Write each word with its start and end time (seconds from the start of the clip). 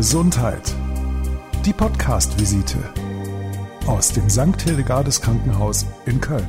Gesundheit. 0.00 0.74
Die 1.66 1.74
Podcast-Visite 1.74 2.78
aus 3.86 4.10
dem 4.14 4.30
St. 4.30 4.58
Hildegardes 4.62 5.20
Krankenhaus 5.20 5.84
in 6.06 6.18
Köln. 6.22 6.48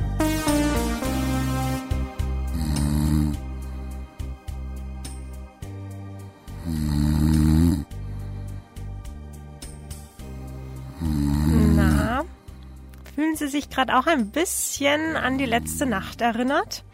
Na, 11.76 12.24
fühlen 13.14 13.36
Sie 13.36 13.48
sich 13.48 13.68
gerade 13.68 13.98
auch 13.98 14.06
ein 14.06 14.30
bisschen 14.30 15.14
an 15.14 15.36
die 15.36 15.44
letzte 15.44 15.84
Nacht 15.84 16.22
erinnert? 16.22 16.84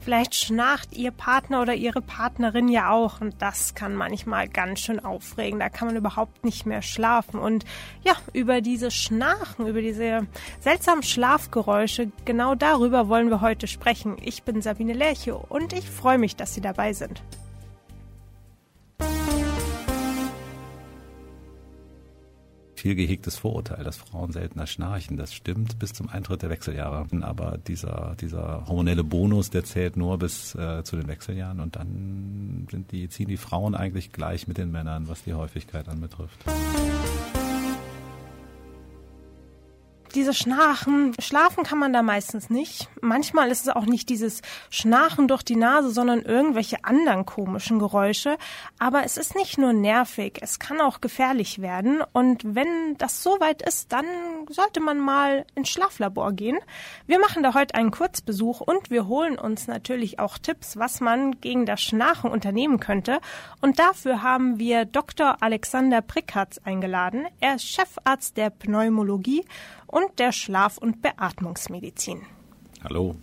Vielleicht 0.00 0.34
schnarcht 0.34 0.92
Ihr 0.96 1.10
Partner 1.10 1.60
oder 1.60 1.74
Ihre 1.74 2.00
Partnerin 2.00 2.68
ja 2.68 2.90
auch 2.90 3.20
und 3.20 3.34
das 3.40 3.74
kann 3.74 3.94
manchmal 3.94 4.48
ganz 4.48 4.80
schön 4.80 5.04
aufregen. 5.04 5.58
Da 5.60 5.68
kann 5.68 5.88
man 5.88 5.96
überhaupt 5.96 6.44
nicht 6.44 6.66
mehr 6.66 6.82
schlafen. 6.82 7.40
Und 7.40 7.64
ja, 8.04 8.14
über 8.32 8.60
diese 8.60 8.90
Schnarchen, 8.90 9.66
über 9.66 9.82
diese 9.82 10.26
seltsamen 10.60 11.02
Schlafgeräusche, 11.02 12.10
genau 12.24 12.54
darüber 12.54 13.08
wollen 13.08 13.30
wir 13.30 13.40
heute 13.40 13.66
sprechen. 13.66 14.16
Ich 14.22 14.42
bin 14.44 14.62
Sabine 14.62 14.92
Lerche 14.92 15.36
und 15.36 15.72
ich 15.72 15.88
freue 15.88 16.18
mich, 16.18 16.36
dass 16.36 16.54
Sie 16.54 16.60
dabei 16.60 16.92
sind. 16.92 17.22
Viel 22.78 22.94
gehegtes 22.94 23.36
Vorurteil, 23.36 23.84
dass 23.84 23.96
Frauen 23.96 24.32
seltener 24.32 24.66
schnarchen. 24.66 25.16
Das 25.16 25.34
stimmt 25.34 25.78
bis 25.78 25.92
zum 25.92 26.08
Eintritt 26.08 26.42
der 26.42 26.50
Wechseljahre. 26.50 27.06
Aber 27.22 27.58
dieser, 27.58 28.16
dieser 28.20 28.66
hormonelle 28.66 29.04
Bonus, 29.04 29.50
der 29.50 29.64
zählt 29.64 29.96
nur 29.96 30.18
bis 30.18 30.54
äh, 30.54 30.82
zu 30.84 30.96
den 30.96 31.08
Wechseljahren 31.08 31.60
und 31.60 31.76
dann 31.76 32.66
sind 32.70 32.92
die, 32.92 33.08
ziehen 33.08 33.28
die 33.28 33.36
Frauen 33.36 33.74
eigentlich 33.74 34.12
gleich 34.12 34.48
mit 34.48 34.58
den 34.58 34.70
Männern, 34.70 35.08
was 35.08 35.24
die 35.24 35.34
Häufigkeit 35.34 35.88
anbetrifft. 35.88 36.44
Diese 40.14 40.34
Schnarchen, 40.34 41.14
schlafen 41.18 41.64
kann 41.64 41.78
man 41.78 41.92
da 41.92 42.02
meistens 42.02 42.50
nicht. 42.50 42.88
Manchmal 43.00 43.50
ist 43.50 43.62
es 43.62 43.74
auch 43.74 43.86
nicht 43.86 44.08
dieses 44.08 44.42
Schnarchen 44.70 45.28
durch 45.28 45.42
die 45.42 45.56
Nase, 45.56 45.90
sondern 45.90 46.22
irgendwelche 46.22 46.84
anderen 46.84 47.26
komischen 47.26 47.78
Geräusche. 47.78 48.36
Aber 48.78 49.04
es 49.04 49.16
ist 49.16 49.34
nicht 49.34 49.58
nur 49.58 49.72
nervig, 49.72 50.38
es 50.40 50.58
kann 50.58 50.80
auch 50.80 51.00
gefährlich 51.00 51.60
werden. 51.60 52.02
Und 52.12 52.54
wenn 52.54 52.96
das 52.98 53.22
so 53.22 53.40
weit 53.40 53.62
ist, 53.62 53.92
dann 53.92 54.06
sollte 54.48 54.80
man 54.80 54.98
mal 54.98 55.46
ins 55.54 55.68
Schlaflabor 55.68 56.32
gehen. 56.32 56.58
Wir 57.06 57.18
machen 57.18 57.42
da 57.42 57.54
heute 57.54 57.74
einen 57.74 57.90
Kurzbesuch 57.90 58.60
und 58.60 58.90
wir 58.90 59.06
holen 59.06 59.38
uns 59.38 59.66
natürlich 59.66 60.18
auch 60.18 60.38
Tipps, 60.38 60.76
was 60.76 61.00
man 61.00 61.40
gegen 61.40 61.66
das 61.66 61.80
Schnarchen 61.80 62.30
unternehmen 62.30 62.80
könnte. 62.80 63.20
Und 63.60 63.78
dafür 63.78 64.22
haben 64.22 64.58
wir 64.58 64.84
Dr. 64.84 65.42
Alexander 65.42 66.02
Prickatz 66.02 66.58
eingeladen. 66.64 67.26
Er 67.40 67.56
ist 67.56 67.68
Chefarzt 67.68 68.36
der 68.36 68.50
Pneumologie 68.50 69.44
der 70.18 70.32
Schlaf- 70.32 70.78
und 70.78 71.02
Beatmungsmedizin. 71.02 72.22
Hallo. 72.84 73.16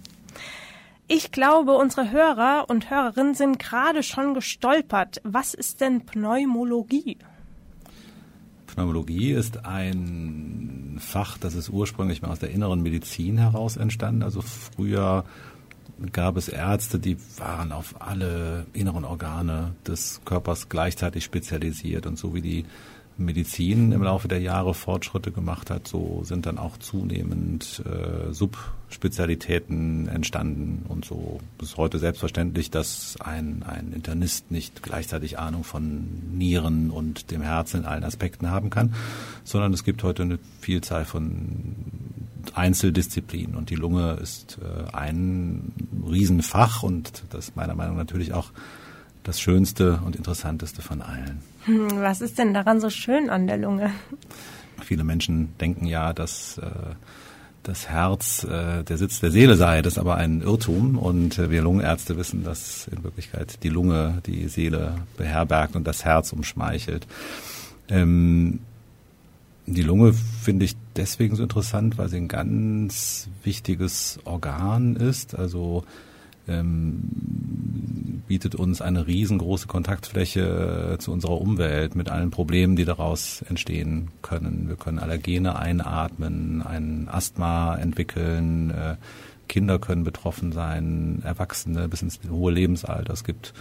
Ich 1.07 1.31
glaube, 1.31 1.73
unsere 1.73 2.11
Hörer 2.11 2.65
und 2.67 2.89
Hörerinnen 2.89 3.35
sind 3.35 3.59
gerade 3.59 4.01
schon 4.01 4.33
gestolpert. 4.33 5.21
Was 5.23 5.53
ist 5.53 5.81
denn 5.81 6.05
Pneumologie? 6.05 7.17
Pneumologie 8.65 9.31
ist 9.31 9.65
ein 9.65 10.97
Fach, 10.99 11.37
das 11.37 11.53
ist 11.55 11.69
ursprünglich 11.69 12.21
mal 12.21 12.31
aus 12.31 12.39
der 12.39 12.49
inneren 12.49 12.81
Medizin 12.81 13.37
heraus 13.37 13.77
entstanden. 13.77 14.23
Also 14.23 14.41
früher 14.41 15.25
gab 16.11 16.37
es 16.37 16.49
Ärzte, 16.49 16.99
die 16.99 17.17
waren 17.37 17.71
auf 17.71 18.01
alle 18.01 18.65
inneren 18.73 19.05
Organe 19.05 19.75
des 19.87 20.21
Körpers 20.25 20.69
gleichzeitig 20.69 21.23
spezialisiert 21.23 22.05
und 22.05 22.17
so 22.17 22.33
wie 22.33 22.41
die 22.41 22.65
Medizin 23.17 23.91
im 23.91 24.03
Laufe 24.03 24.27
der 24.27 24.39
Jahre 24.39 24.73
Fortschritte 24.73 25.31
gemacht 25.31 25.69
hat, 25.69 25.87
so 25.87 26.21
sind 26.23 26.45
dann 26.45 26.57
auch 26.57 26.77
zunehmend 26.77 27.81
äh, 27.85 28.33
Subspezialitäten 28.33 30.07
entstanden 30.07 30.85
und 30.87 31.05
so. 31.05 31.39
Ist 31.61 31.77
heute 31.77 31.99
selbstverständlich, 31.99 32.71
dass 32.71 33.15
ein, 33.21 33.63
ein 33.63 33.93
Internist 33.93 34.51
nicht 34.51 34.83
gleichzeitig 34.83 35.39
Ahnung 35.39 35.63
von 35.63 36.07
Nieren 36.33 36.91
und 36.91 37.31
dem 37.31 37.41
Herzen 37.41 37.81
in 37.81 37.85
allen 37.85 38.03
Aspekten 38.03 38.51
haben 38.51 38.69
kann, 38.69 38.93
sondern 39.43 39.73
es 39.73 39.83
gibt 39.83 40.03
heute 40.03 40.23
eine 40.23 40.39
Vielzahl 40.59 41.05
von 41.05 41.75
Einzeldisziplinen 42.53 43.55
und 43.55 43.69
die 43.69 43.75
Lunge 43.75 44.13
ist 44.21 44.59
äh, 44.61 44.91
ein 44.95 45.73
Riesenfach 46.07 46.83
und 46.83 47.23
das 47.29 47.55
meiner 47.55 47.75
Meinung 47.75 47.95
nach 47.95 48.03
natürlich 48.03 48.33
auch 48.33 48.51
das 49.25 49.41
Schönste 49.41 49.99
und 50.05 50.15
Interessanteste 50.15 50.81
von 50.81 51.01
allen. 51.01 51.41
Hm, 51.65 51.87
was 51.99 52.21
ist 52.21 52.37
denn 52.37 52.53
daran 52.53 52.79
so 52.79 52.89
schön 52.89 53.29
an 53.29 53.47
der 53.47 53.57
Lunge? 53.57 53.91
Viele 54.81 55.03
Menschen 55.03 55.57
denken 55.59 55.85
ja, 55.85 56.13
dass 56.13 56.57
äh, 56.59 56.69
das 57.63 57.89
Herz 57.89 58.43
äh, 58.43 58.83
der 58.83 58.97
Sitz 58.97 59.19
der 59.19 59.31
Seele 59.31 59.55
sei. 59.55 59.81
Das 59.81 59.93
ist 59.93 59.99
aber 59.99 60.15
ein 60.15 60.41
Irrtum 60.41 60.97
und 60.97 61.39
äh, 61.39 61.49
wir 61.49 61.63
Lungenärzte 61.63 62.17
wissen, 62.17 62.43
dass 62.43 62.87
in 62.87 63.03
Wirklichkeit 63.03 63.63
die 63.63 63.69
Lunge 63.69 64.21
die 64.25 64.47
Seele 64.47 64.95
beherbergt 65.17 65.75
und 65.75 65.85
das 65.85 66.05
Herz 66.05 66.31
umschmeichelt. 66.31 67.07
Ähm, 67.89 68.59
die 69.65 69.81
Lunge 69.81 70.13
finde 70.13 70.65
ich 70.65 70.75
deswegen 70.95 71.35
so 71.35 71.41
interessant, 71.41 71.97
weil 71.97 72.09
sie 72.09 72.17
ein 72.17 72.27
ganz 72.27 73.27
wichtiges 73.43 74.19
Organ 74.23 74.95
ist. 74.95 75.33
Also 75.33 75.83
ähm, 76.47 77.01
bietet 78.27 78.55
uns 78.55 78.81
eine 78.81 79.07
riesengroße 79.07 79.67
Kontaktfläche 79.67 80.97
zu 80.99 81.11
unserer 81.11 81.39
Umwelt 81.39 81.95
mit 81.95 82.09
allen 82.09 82.31
Problemen, 82.31 82.75
die 82.75 82.85
daraus 82.85 83.43
entstehen 83.43 84.09
können. 84.21 84.67
Wir 84.67 84.75
können 84.75 84.99
Allergene 84.99 85.57
einatmen, 85.57 86.61
ein 86.61 87.07
Asthma 87.09 87.75
entwickeln, 87.75 88.71
äh, 88.71 88.95
Kinder 89.47 89.79
können 89.79 90.03
betroffen 90.03 90.51
sein, 90.51 91.21
Erwachsene 91.23 91.87
bis 91.87 92.01
ins 92.01 92.19
hohe 92.29 92.51
Lebensalter. 92.51 93.13
Es 93.13 93.23
gibt 93.23 93.53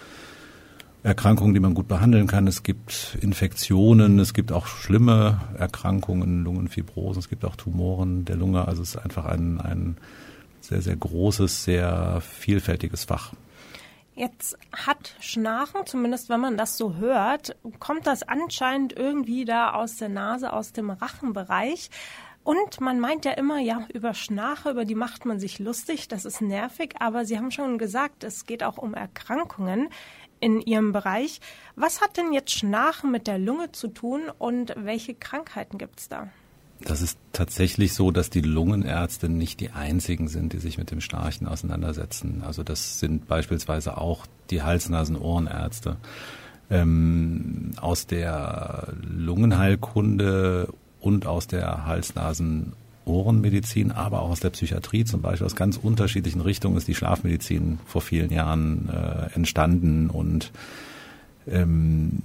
Erkrankungen, 1.03 1.53
die 1.53 1.61
man 1.61 1.75
gut 1.75 1.87
behandeln 1.87 2.27
kann. 2.27 2.47
Es 2.47 2.63
gibt 2.63 3.19
Infektionen, 3.21 4.19
es 4.19 4.33
gibt 4.33 4.53
auch 4.53 4.67
schlimme 4.67 5.43
Erkrankungen, 5.59 6.43
Lungenfibrosen, 6.45 7.21
es 7.21 7.29
gibt 7.29 7.45
auch 7.45 7.57
Tumoren 7.57 8.25
der 8.25 8.37
Lunge. 8.37 8.67
Also 8.67 8.81
es 8.81 8.95
ist 8.95 8.97
einfach 8.97 9.27
ein, 9.27 9.61
ein 9.61 9.99
sehr, 10.63 10.81
sehr 10.81 10.97
großes, 10.97 11.65
sehr 11.65 12.23
vielfältiges 12.23 13.05
Fach. 13.05 13.35
Jetzt 14.17 14.57
hat 14.73 15.17
Schnarchen, 15.19 15.87
zumindest 15.87 16.29
wenn 16.29 16.39
man 16.39 16.57
das 16.57 16.77
so 16.77 16.95
hört, 16.95 17.57
kommt 17.81 18.07
das 18.07 18.23
anscheinend 18.23 18.93
irgendwie 18.93 19.45
da 19.45 19.73
aus 19.73 19.97
der 19.97 20.09
Nase, 20.09 20.53
aus 20.53 20.73
dem 20.73 20.91
Rachenbereich. 20.91 21.91
Und 22.45 22.81
man 22.81 23.01
meint 23.01 23.25
ja 23.25 23.33
immer, 23.33 23.59
ja, 23.59 23.87
über 23.93 24.15
Schnarche, 24.15 24.71
über 24.71 24.85
die 24.85 24.95
macht 24.95 25.25
man 25.25 25.41
sich 25.41 25.59
lustig, 25.59 26.07
das 26.07 26.25
ist 26.27 26.43
nervig, 26.43 26.95
aber 27.01 27.25
Sie 27.25 27.39
haben 27.39 27.51
schon 27.51 27.77
gesagt, 27.79 28.23
es 28.23 28.47
geht 28.47 28.63
auch 28.63 28.79
um 28.79 28.95
Erkrankungen 28.95 29.89
in 30.39 30.61
Ihrem 30.61 30.93
Bereich. 30.93 31.41
Was 31.75 32.01
hat 32.01 32.17
denn 32.17 32.33
jetzt 32.33 32.53
Schnarchen 32.53 33.11
mit 33.11 33.27
der 33.27 33.39
Lunge 33.39 33.73
zu 33.73 33.89
tun 33.89 34.31
und 34.39 34.75
welche 34.77 35.15
Krankheiten 35.15 35.79
gibt 35.79 35.99
es 35.99 36.09
da? 36.09 36.29
Das 36.85 37.01
ist 37.01 37.19
tatsächlich 37.33 37.95
so, 37.95 38.11
dass 38.11 38.29
die 38.29 38.43
Lungenärzte 38.43 39.31
nicht 39.31 39.61
die 39.61 39.71
einzigen 39.71 40.29
sind, 40.29 40.53
die 40.53 40.59
sich 40.59 40.77
mit 40.77 40.91
dem 40.91 41.01
Schnarchen 41.01 41.49
auseinandersetzen. 41.49 42.43
Also 42.47 42.63
das 42.63 43.01
sind 43.01 43.27
beispielsweise 43.27 43.97
auch 43.97 44.27
die 44.51 44.63
Hals-Nasen-Ohrenärzte. 44.63 45.97
Ähm, 46.71 47.73
aus 47.81 48.07
der 48.07 48.89
Lungenheilkunde 49.03 50.75
und 51.01 51.27
aus 51.27 51.47
der 51.47 51.87
Hals-Nasen-Ohrenmedizin, 51.87 53.91
aber 53.91 54.21
auch 54.21 54.29
aus 54.31 54.41
der 54.41 54.51
Psychiatrie 54.51 55.05
zum 55.05 55.23
Beispiel, 55.23 55.47
aus 55.47 55.57
ganz 55.57 55.79
unterschiedlichen 55.79 56.43
Richtungen 56.43 56.77
ist 56.77 56.89
die 56.89 56.95
Schlafmedizin 56.95 57.79
vor 57.87 58.03
vielen 58.03 58.31
Jahren 58.31 58.91
äh, 58.91 59.35
entstanden 59.35 60.11
und 60.11 60.53
ähm, 61.51 62.21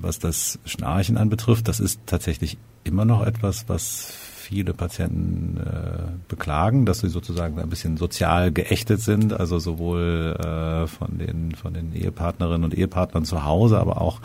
was 0.00 0.18
das 0.18 0.58
Schnarchen 0.64 1.16
anbetrifft, 1.16 1.68
das 1.68 1.80
ist 1.80 2.00
tatsächlich 2.06 2.58
immer 2.84 3.04
noch 3.04 3.24
etwas, 3.24 3.68
was 3.68 4.12
viele 4.42 4.74
Patienten 4.74 5.58
äh, 5.58 6.12
beklagen, 6.28 6.84
dass 6.84 7.00
sie 7.00 7.08
sozusagen 7.08 7.58
ein 7.58 7.70
bisschen 7.70 7.96
sozial 7.96 8.52
geächtet 8.52 9.00
sind, 9.00 9.32
also 9.32 9.58
sowohl 9.58 10.36
äh, 10.38 10.86
von 10.88 11.18
den 11.18 11.54
von 11.54 11.72
den 11.72 11.94
Ehepartnerinnen 11.94 12.64
und 12.64 12.74
Ehepartnern 12.74 13.24
zu 13.24 13.44
Hause, 13.44 13.78
aber 13.78 14.00
auch 14.00 14.20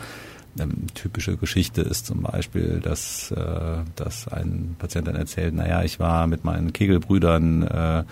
ähm, 0.59 0.87
typische 0.93 1.37
Geschichte 1.37 1.81
ist 1.81 2.07
zum 2.07 2.23
Beispiel, 2.23 2.79
dass, 2.81 3.31
äh, 3.31 3.83
dass 3.95 4.27
ein 4.27 4.75
Patient 4.79 5.07
dann 5.07 5.15
erzählt, 5.15 5.53
naja, 5.53 5.83
ich 5.83 5.99
war 5.99 6.27
mit 6.27 6.43
meinen 6.43 6.73
Kegelbrüdern 6.73 7.63
äh, 7.63 8.03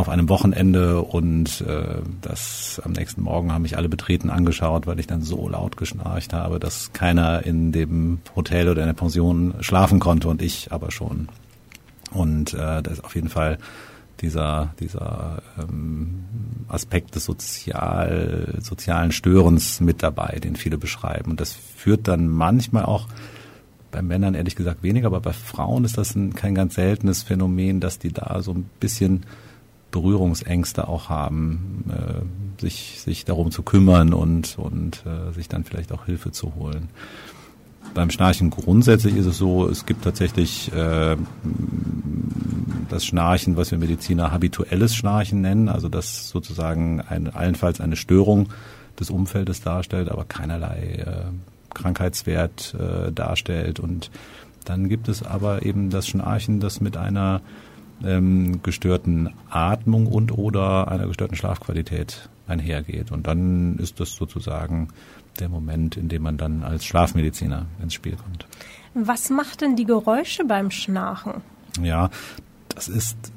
auf 0.00 0.08
einem 0.08 0.28
Wochenende 0.28 1.02
und 1.02 1.60
äh, 1.60 2.00
das 2.22 2.80
am 2.84 2.92
nächsten 2.92 3.22
Morgen 3.22 3.52
haben 3.52 3.62
mich 3.62 3.76
alle 3.76 3.88
betreten 3.88 4.30
angeschaut, 4.30 4.86
weil 4.86 4.98
ich 4.98 5.06
dann 5.06 5.22
so 5.22 5.48
laut 5.48 5.76
geschnarcht 5.76 6.32
habe, 6.32 6.58
dass 6.58 6.92
keiner 6.92 7.44
in 7.44 7.70
dem 7.70 8.18
Hotel 8.34 8.68
oder 8.68 8.82
in 8.82 8.88
der 8.88 8.94
Pension 8.94 9.54
schlafen 9.60 10.00
konnte 10.00 10.28
und 10.28 10.42
ich 10.42 10.72
aber 10.72 10.90
schon. 10.90 11.28
Und 12.12 12.54
äh, 12.54 12.82
das 12.82 12.94
ist 12.94 13.04
auf 13.04 13.14
jeden 13.14 13.28
Fall 13.28 13.58
dieser, 14.20 14.74
dieser 14.80 15.42
ähm, 15.58 16.24
Aspekt 16.68 17.14
des 17.14 17.24
Sozial, 17.24 18.58
sozialen 18.60 19.12
Störens 19.12 19.80
mit 19.80 20.02
dabei, 20.02 20.38
den 20.42 20.56
viele 20.56 20.78
beschreiben. 20.78 21.30
Und 21.32 21.40
das 21.40 21.52
führt 21.52 22.08
dann 22.08 22.28
manchmal 22.28 22.84
auch 22.84 23.06
bei 23.90 24.02
Männern 24.02 24.34
ehrlich 24.34 24.56
gesagt 24.56 24.82
weniger, 24.82 25.08
aber 25.08 25.20
bei 25.20 25.32
Frauen 25.32 25.84
ist 25.84 25.98
das 25.98 26.14
ein, 26.14 26.34
kein 26.34 26.54
ganz 26.54 26.74
seltenes 26.74 27.22
Phänomen, 27.22 27.80
dass 27.80 27.98
die 27.98 28.12
da 28.12 28.40
so 28.42 28.52
ein 28.52 28.70
bisschen 28.78 29.24
Berührungsängste 29.90 30.88
auch 30.88 31.08
haben, 31.08 31.84
äh, 31.90 32.60
sich, 32.60 33.00
sich 33.00 33.24
darum 33.24 33.50
zu 33.50 33.62
kümmern 33.62 34.12
und, 34.12 34.58
und 34.58 35.04
äh, 35.06 35.32
sich 35.32 35.48
dann 35.48 35.64
vielleicht 35.64 35.92
auch 35.92 36.06
Hilfe 36.06 36.32
zu 36.32 36.54
holen. 36.54 36.88
Beim 37.94 38.10
Schnarchen 38.10 38.50
grundsätzlich 38.50 39.16
ist 39.16 39.26
es 39.26 39.38
so, 39.38 39.68
es 39.68 39.84
gibt 39.86 40.04
tatsächlich 40.04 40.72
äh, 40.72 41.16
das 42.88 43.04
Schnarchen, 43.04 43.56
was 43.56 43.70
wir 43.70 43.78
Mediziner 43.78 44.30
habituelles 44.30 44.94
Schnarchen 44.94 45.40
nennen, 45.40 45.68
also 45.68 45.88
das 45.88 46.28
sozusagen 46.28 47.00
ein, 47.00 47.28
allenfalls 47.28 47.80
eine 47.80 47.96
Störung 47.96 48.48
des 48.98 49.10
Umfeldes 49.10 49.60
darstellt, 49.62 50.08
aber 50.08 50.24
keinerlei 50.24 51.04
äh, 51.04 51.74
Krankheitswert 51.74 52.74
äh, 52.74 53.10
darstellt. 53.12 53.80
Und 53.80 54.10
dann 54.64 54.88
gibt 54.88 55.08
es 55.08 55.22
aber 55.22 55.64
eben 55.64 55.90
das 55.90 56.06
Schnarchen, 56.06 56.60
das 56.60 56.80
mit 56.80 56.96
einer 56.96 57.40
ähm, 58.04 58.62
gestörten 58.62 59.30
Atmung 59.48 60.06
und 60.06 60.36
oder 60.36 60.88
einer 60.88 61.06
gestörten 61.06 61.36
Schlafqualität 61.36 62.28
einhergeht. 62.46 63.12
Und 63.12 63.26
dann 63.26 63.76
ist 63.78 64.00
das 64.00 64.12
sozusagen 64.14 64.88
der 65.38 65.48
Moment, 65.48 65.96
in 65.96 66.08
dem 66.08 66.22
man 66.22 66.36
dann 66.36 66.62
als 66.62 66.84
Schlafmediziner 66.84 67.66
ins 67.82 67.94
Spiel 67.94 68.16
kommt. 68.16 68.46
Was 68.94 69.30
macht 69.30 69.60
denn 69.60 69.76
die 69.76 69.84
Geräusche 69.84 70.44
beim 70.44 70.70
Schnarchen? 70.70 71.42
Ja, 71.82 72.10
das 72.68 72.88
ist 72.88 73.32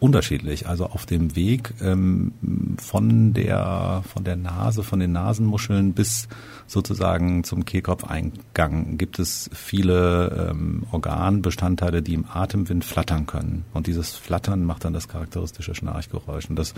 unterschiedlich. 0.00 0.68
Also 0.68 0.86
auf 0.86 1.06
dem 1.06 1.36
Weg 1.36 1.74
ähm, 1.80 2.32
von 2.78 3.32
der 3.32 4.02
von 4.12 4.24
der 4.24 4.36
Nase, 4.36 4.82
von 4.82 5.00
den 5.00 5.12
Nasenmuscheln 5.12 5.92
bis 5.92 6.28
sozusagen 6.66 7.44
zum 7.44 7.64
Kehlkopfeingang 7.64 8.98
gibt 8.98 9.18
es 9.18 9.50
viele 9.52 10.50
ähm, 10.50 10.84
Organbestandteile, 10.90 12.02
die 12.02 12.14
im 12.14 12.26
Atemwind 12.28 12.84
flattern 12.84 13.26
können. 13.26 13.64
Und 13.72 13.86
dieses 13.86 14.14
Flattern 14.14 14.64
macht 14.64 14.84
dann 14.84 14.92
das 14.92 15.08
charakteristische 15.08 15.74
Schnarchgeräusch. 15.74 16.48
Und 16.50 16.56
das 16.56 16.74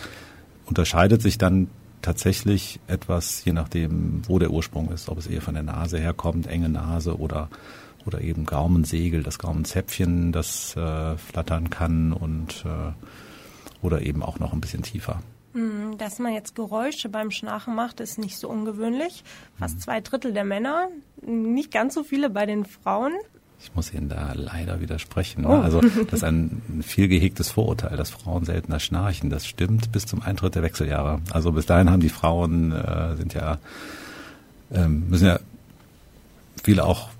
unterscheidet 0.66 1.22
sich 1.22 1.38
dann 1.38 1.68
tatsächlich 2.02 2.78
etwas, 2.86 3.44
je 3.44 3.52
nachdem, 3.52 4.22
wo 4.26 4.38
der 4.38 4.50
Ursprung 4.50 4.90
ist, 4.92 5.08
ob 5.08 5.18
es 5.18 5.26
eher 5.26 5.42
von 5.42 5.54
der 5.54 5.62
Nase 5.62 5.98
herkommt, 5.98 6.46
enge 6.46 6.68
Nase 6.68 7.18
oder 7.18 7.48
oder 8.08 8.22
eben 8.22 8.46
Gaumensegel, 8.46 9.22
das 9.22 9.38
Gaumenzäpfchen, 9.38 10.32
das 10.32 10.74
äh, 10.76 11.16
flattern 11.16 11.70
kann 11.70 12.12
und 12.12 12.64
äh, 12.64 13.84
oder 13.84 14.02
eben 14.02 14.22
auch 14.22 14.38
noch 14.40 14.52
ein 14.52 14.60
bisschen 14.60 14.82
tiefer. 14.82 15.22
Hm, 15.52 15.98
dass 15.98 16.18
man 16.18 16.32
jetzt 16.32 16.54
Geräusche 16.54 17.10
beim 17.10 17.30
Schnarchen 17.30 17.74
macht, 17.74 18.00
ist 18.00 18.18
nicht 18.18 18.38
so 18.38 18.48
ungewöhnlich. 18.48 19.22
Fast 19.58 19.74
hm. 19.74 19.80
zwei 19.80 20.00
Drittel 20.00 20.32
der 20.32 20.44
Männer, 20.44 20.88
nicht 21.22 21.70
ganz 21.70 21.94
so 21.94 22.02
viele 22.02 22.30
bei 22.30 22.46
den 22.46 22.64
Frauen. 22.64 23.12
Ich 23.60 23.74
muss 23.74 23.92
Ihnen 23.92 24.08
da 24.08 24.32
leider 24.34 24.80
widersprechen. 24.80 25.42
Ne? 25.42 25.48
Oh. 25.48 25.60
Also 25.60 25.80
das 26.10 26.20
ist 26.20 26.24
ein 26.24 26.82
viel 26.82 27.08
gehegtes 27.08 27.50
Vorurteil, 27.50 27.96
dass 27.96 28.10
Frauen 28.10 28.44
seltener 28.44 28.80
schnarchen. 28.80 29.28
Das 29.28 29.46
stimmt 29.46 29.92
bis 29.92 30.06
zum 30.06 30.22
Eintritt 30.22 30.54
der 30.54 30.62
Wechseljahre. 30.62 31.20
Also 31.30 31.52
bis 31.52 31.66
dahin 31.66 31.90
haben 31.90 32.00
die 32.00 32.08
Frauen 32.08 32.72
äh, 32.72 33.16
sind 33.16 33.34
ja 33.34 33.58
ähm, 34.72 35.08
müssen 35.08 35.26
ja 35.26 35.40
viele 36.62 36.84
auch 36.84 37.10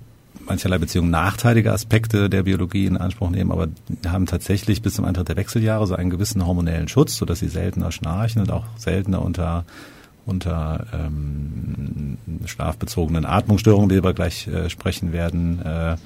mancherlei 0.48 0.78
Beziehungen 0.78 1.10
nachteilige 1.10 1.72
Aspekte 1.72 2.30
der 2.30 2.42
Biologie 2.42 2.86
in 2.86 2.96
Anspruch 2.96 3.30
nehmen, 3.30 3.52
aber 3.52 3.68
haben 4.06 4.26
tatsächlich 4.26 4.82
bis 4.82 4.94
zum 4.94 5.04
Eintritt 5.04 5.28
der 5.28 5.36
Wechseljahre 5.36 5.86
so 5.86 5.94
einen 5.94 6.10
gewissen 6.10 6.46
hormonellen 6.46 6.88
Schutz, 6.88 7.16
sodass 7.16 7.40
sie 7.40 7.48
seltener 7.48 7.92
schnarchen 7.92 8.42
und 8.42 8.50
auch 8.50 8.64
seltener 8.76 9.22
unter 9.22 9.64
unter 10.28 10.86
ähm, 10.92 12.18
schlafbezogenen 12.44 13.24
Atmungsstörungen, 13.24 13.88
die 13.88 14.04
wir 14.04 14.12
gleich 14.12 14.46
äh, 14.46 14.68
sprechen 14.68 15.12
werden, 15.12 15.62
äh, 15.64 15.96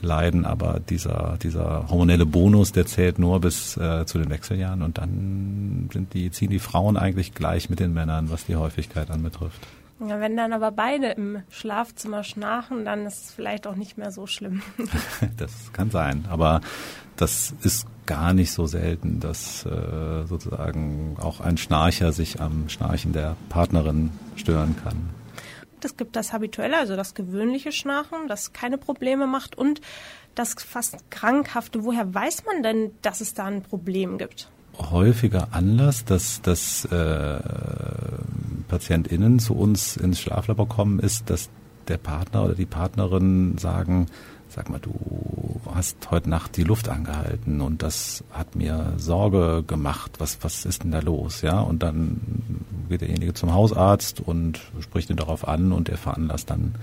leiden. 0.00 0.46
Aber 0.46 0.80
dieser, 0.80 1.36
dieser 1.42 1.88
hormonelle 1.90 2.24
Bonus, 2.26 2.72
der 2.72 2.86
zählt 2.86 3.18
nur 3.18 3.40
bis 3.40 3.76
äh, 3.76 4.06
zu 4.06 4.18
den 4.18 4.30
Wechseljahren 4.30 4.82
und 4.82 4.98
dann 4.98 5.90
sind 5.92 6.14
die, 6.14 6.30
ziehen 6.30 6.50
die 6.50 6.58
Frauen 6.58 6.96
eigentlich 6.96 7.34
gleich 7.34 7.68
mit 7.68 7.78
den 7.78 7.92
Männern, 7.92 8.30
was 8.30 8.46
die 8.46 8.56
Häufigkeit 8.56 9.10
anbetrifft. 9.10 9.60
Ja, 10.00 10.20
wenn 10.20 10.36
dann 10.36 10.52
aber 10.52 10.70
beide 10.70 11.08
im 11.08 11.42
Schlafzimmer 11.50 12.22
schnarchen, 12.22 12.84
dann 12.84 13.04
ist 13.04 13.24
es 13.24 13.32
vielleicht 13.32 13.66
auch 13.66 13.74
nicht 13.74 13.98
mehr 13.98 14.12
so 14.12 14.26
schlimm. 14.26 14.62
das 15.36 15.72
kann 15.72 15.90
sein, 15.90 16.24
aber 16.30 16.60
das 17.16 17.52
ist 17.62 17.86
gar 18.06 18.32
nicht 18.32 18.52
so 18.52 18.66
selten, 18.66 19.18
dass 19.18 19.66
äh, 19.66 20.24
sozusagen 20.24 21.16
auch 21.20 21.40
ein 21.40 21.56
Schnarcher 21.58 22.12
sich 22.12 22.40
am 22.40 22.68
Schnarchen 22.68 23.12
der 23.12 23.36
Partnerin 23.48 24.10
stören 24.36 24.76
kann. 24.82 25.10
Es 25.84 25.96
gibt 25.96 26.16
das 26.16 26.32
habituelle, 26.32 26.78
also 26.78 26.96
das 26.96 27.14
gewöhnliche 27.14 27.72
Schnarchen, 27.72 28.28
das 28.28 28.52
keine 28.52 28.78
Probleme 28.78 29.26
macht 29.26 29.58
und 29.58 29.80
das 30.34 30.54
fast 30.54 31.10
krankhafte. 31.10 31.84
Woher 31.84 32.14
weiß 32.14 32.44
man 32.46 32.62
denn, 32.62 32.92
dass 33.02 33.20
es 33.20 33.34
da 33.34 33.46
ein 33.46 33.62
Problem 33.62 34.18
gibt? 34.18 34.48
Häufiger 34.78 35.48
Anlass, 35.50 36.04
dass, 36.04 36.40
dass 36.40 36.84
äh, 36.86 37.38
PatientInnen 38.68 39.38
zu 39.38 39.54
uns 39.54 39.96
ins 39.96 40.20
Schlaflabor 40.20 40.68
kommen, 40.68 41.00
ist, 41.00 41.30
dass 41.30 41.50
der 41.88 41.98
Partner 41.98 42.44
oder 42.44 42.54
die 42.54 42.66
Partnerin 42.66 43.58
sagen, 43.58 44.06
sag 44.48 44.70
mal, 44.70 44.78
du 44.78 45.60
hast 45.74 46.10
heute 46.10 46.30
Nacht 46.30 46.56
die 46.56 46.64
Luft 46.64 46.88
angehalten 46.88 47.60
und 47.60 47.82
das 47.82 48.24
hat 48.30 48.56
mir 48.56 48.94
Sorge 48.96 49.62
gemacht. 49.66 50.12
Was, 50.18 50.38
was 50.42 50.64
ist 50.64 50.84
denn 50.84 50.90
da 50.90 51.00
los? 51.00 51.42
Ja, 51.42 51.60
und 51.60 51.82
dann 51.82 52.20
geht 52.88 53.02
derjenige 53.02 53.34
zum 53.34 53.52
Hausarzt 53.52 54.20
und 54.20 54.60
spricht 54.80 55.10
ihn 55.10 55.16
darauf 55.16 55.46
an 55.46 55.72
und 55.72 55.88
er 55.88 55.98
veranlasst 55.98 56.50
dann 56.50 56.74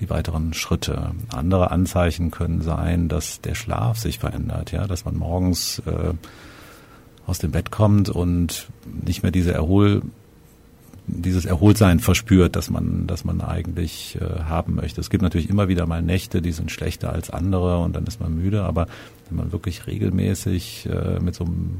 die 0.00 0.10
weiteren 0.10 0.52
Schritte. 0.52 1.12
Andere 1.32 1.70
Anzeichen 1.70 2.30
können 2.30 2.60
sein, 2.62 3.08
dass 3.08 3.40
der 3.40 3.54
Schlaf 3.54 3.98
sich 3.98 4.18
verändert, 4.18 4.72
ja, 4.72 4.86
dass 4.86 5.04
man 5.04 5.16
morgens 5.16 5.80
äh, 5.80 6.14
aus 7.26 7.38
dem 7.38 7.50
Bett 7.50 7.70
kommt 7.70 8.08
und 8.08 8.68
nicht 9.04 9.22
mehr 9.22 9.32
diese 9.32 9.52
Erhol 9.52 10.02
dieses 11.06 11.44
Erholtsein 11.44 11.98
verspürt, 11.98 12.56
dass 12.56 12.70
man, 12.70 13.06
dass 13.06 13.24
man 13.24 13.40
eigentlich 13.40 14.18
äh, 14.20 14.44
haben 14.44 14.76
möchte. 14.76 15.00
Es 15.00 15.10
gibt 15.10 15.22
natürlich 15.22 15.50
immer 15.50 15.68
wieder 15.68 15.86
mal 15.86 16.00
Nächte, 16.00 16.40
die 16.40 16.52
sind 16.52 16.70
schlechter 16.70 17.12
als 17.12 17.30
andere 17.30 17.78
und 17.78 17.96
dann 17.96 18.04
ist 18.04 18.20
man 18.20 18.34
müde, 18.34 18.62
aber 18.62 18.86
wenn 19.28 19.38
man 19.38 19.52
wirklich 19.52 19.86
regelmäßig 19.86 20.88
äh, 20.88 21.18
mit 21.20 21.34
so, 21.34 21.44
einem, 21.44 21.76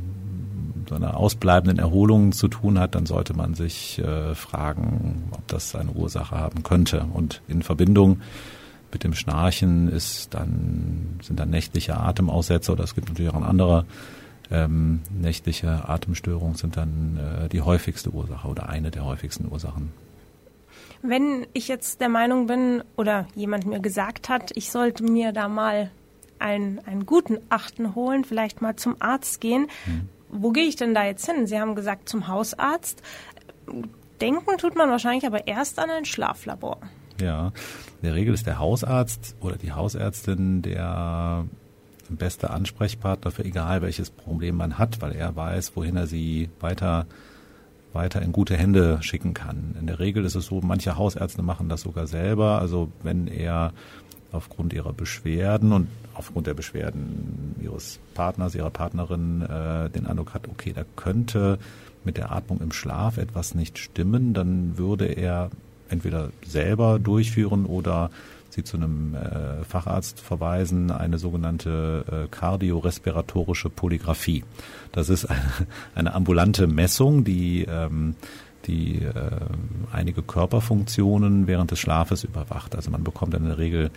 so 0.89 0.94
einer 0.97 1.17
ausbleibenden 1.17 1.79
Erholung 1.79 2.33
zu 2.33 2.49
tun 2.49 2.79
hat, 2.79 2.95
dann 2.95 3.06
sollte 3.06 3.35
man 3.35 3.55
sich 3.55 4.00
äh, 4.00 4.35
fragen, 4.35 5.25
ob 5.31 5.47
das 5.47 5.75
eine 5.77 5.93
Ursache 5.93 6.37
haben 6.37 6.62
könnte. 6.62 7.07
Und 7.12 7.43
in 7.47 7.62
Verbindung 7.62 8.21
mit 8.93 9.05
dem 9.05 9.14
Schnarchen 9.14 9.88
ist 9.88 10.35
dann, 10.35 11.21
sind 11.23 11.38
dann 11.38 11.50
nächtliche 11.50 11.97
Atemaussätze 11.97 12.73
oder 12.73 12.85
es 12.85 12.95
gibt 12.95 13.09
natürlich 13.09 13.31
auch 13.31 13.37
ein 13.37 13.45
anderer 13.45 13.85
ähm, 14.52 15.00
nächtliche 15.11 15.88
Atemstörungen 15.88 16.56
sind 16.56 16.76
dann 16.76 17.18
äh, 17.44 17.49
die 17.49 17.62
häufigste 17.62 18.11
Ursache 18.11 18.47
oder 18.47 18.68
eine 18.68 18.90
der 18.90 19.04
häufigsten 19.04 19.50
Ursachen. 19.50 19.92
Wenn 21.02 21.47
ich 21.52 21.66
jetzt 21.68 22.00
der 22.00 22.09
Meinung 22.09 22.47
bin 22.47 22.85
oder 22.97 23.26
jemand 23.35 23.66
mir 23.66 23.80
gesagt 23.80 24.28
hat, 24.28 24.52
ich 24.54 24.71
sollte 24.71 25.02
mir 25.02 25.32
da 25.32 25.49
mal 25.49 25.90
einen, 26.38 26.80
einen 26.87 27.06
guten 27.06 27.38
Achten 27.49 27.94
holen, 27.94 28.25
vielleicht 28.25 28.62
mal 28.62 28.76
zum 28.76 28.97
Arzt 29.00 29.40
gehen, 29.40 29.68
hm. 29.85 30.09
wo 30.28 30.50
gehe 30.50 30.64
ich 30.64 30.76
denn 30.76 30.94
da 30.94 31.04
jetzt 31.04 31.26
hin? 31.26 31.47
Sie 31.47 31.59
haben 31.59 31.75
gesagt 31.75 32.09
zum 32.09 32.28
Hausarzt. 32.28 33.02
Denken 34.21 34.59
tut 34.59 34.76
man 34.76 34.90
wahrscheinlich 34.90 35.26
aber 35.26 35.47
erst 35.47 35.78
an 35.78 35.90
ein 35.90 36.04
Schlaflabor. 36.04 36.78
Ja, 37.21 37.49
in 38.00 38.09
der 38.09 38.14
Regel 38.14 38.35
ist 38.35 38.47
der 38.47 38.59
Hausarzt 38.59 39.37
oder 39.40 39.56
die 39.56 39.73
Hausärztin 39.73 40.62
der 40.62 41.47
beste 42.16 42.50
Ansprechpartner 42.50 43.31
für 43.31 43.45
egal 43.45 43.83
welches 43.83 44.11
Problem 44.11 44.57
man 44.57 44.78
hat, 44.78 45.00
weil 45.00 45.12
er 45.12 45.35
weiß, 45.35 45.73
wohin 45.76 45.97
er 45.97 46.07
sie 46.07 46.50
weiter 46.61 47.07
weiter 47.92 48.23
in 48.23 48.33
gute 48.33 48.57
Hände 48.57 48.99
schicken 49.02 49.35
kann. 49.35 49.76
In 49.78 49.87
der 49.87 49.99
Regel 49.99 50.25
ist 50.25 50.35
es 50.35 50.47
so, 50.47 50.61
manche 50.62 50.97
Hausärzte 50.97 51.42
machen 51.42 51.69
das 51.69 51.83
sogar 51.83 52.07
selber. 52.07 52.59
Also 52.59 52.90
wenn 53.02 53.26
er 53.26 53.73
aufgrund 54.33 54.73
ihrer 54.73 54.92
Beschwerden 54.92 55.73
und 55.73 55.88
aufgrund 56.14 56.47
der 56.47 56.54
Beschwerden 56.54 57.54
ihres 57.61 58.00
Partners, 58.14 58.54
ihrer 58.54 58.71
Partnerin 58.71 59.42
äh, 59.42 59.90
den 59.90 60.07
Eindruck 60.07 60.35
hat, 60.35 60.49
okay, 60.49 60.73
da 60.75 60.85
könnte 60.97 61.59
mit 62.04 62.16
der 62.16 62.33
Atmung 62.33 62.61
im 62.61 62.73
Schlaf 62.73 63.19
etwas 63.19 63.54
nicht 63.54 63.78
stimmen, 63.78 64.35
dann 64.35 64.78
würde 64.78 65.07
er 65.07 65.50
entweder 65.88 66.31
selber 66.45 66.99
durchführen 66.99 67.66
oder 67.66 68.11
Sie 68.52 68.64
zu 68.64 68.76
einem 68.76 69.14
äh, 69.14 69.64
Facharzt 69.64 70.21
verweisen, 70.21 70.90
eine 70.90 71.18
sogenannte 71.18 72.04
äh, 72.06 72.28
kardiorespiratorische 72.30 73.71
Polygraphie. 73.71 74.44
Das 74.92 75.09
ist 75.09 75.25
eine, 75.25 75.40
eine 75.94 76.14
ambulante 76.14 76.66
Messung, 76.66 77.25
die 77.25 77.64
ähm, 77.68 78.14
die 78.66 79.02
äh, 79.02 79.12
einige 79.90 80.23
Körperfunktionen 80.23 81.47
während 81.47 81.71
des 81.71 81.80
Schlafes 81.80 82.25
überwacht. 82.25 82.76
Also 82.76 82.90
man 82.90 83.02
bekommt 83.04 83.35
in 83.35 83.44
der 83.44 83.59
Regel 83.59 83.90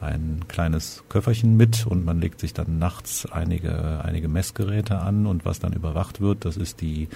ein 0.00 0.44
kleines 0.48 1.02
Köfferchen 1.08 1.56
mit 1.56 1.86
und 1.86 2.04
man 2.04 2.20
legt 2.20 2.40
sich 2.40 2.54
dann 2.54 2.78
nachts 2.78 3.26
einige, 3.30 4.00
einige 4.04 4.28
Messgeräte 4.28 4.98
an 4.98 5.26
und 5.26 5.44
was 5.44 5.58
dann 5.58 5.72
überwacht 5.72 6.20
wird, 6.20 6.44
das 6.44 6.56
ist 6.56 6.80
die 6.80 7.08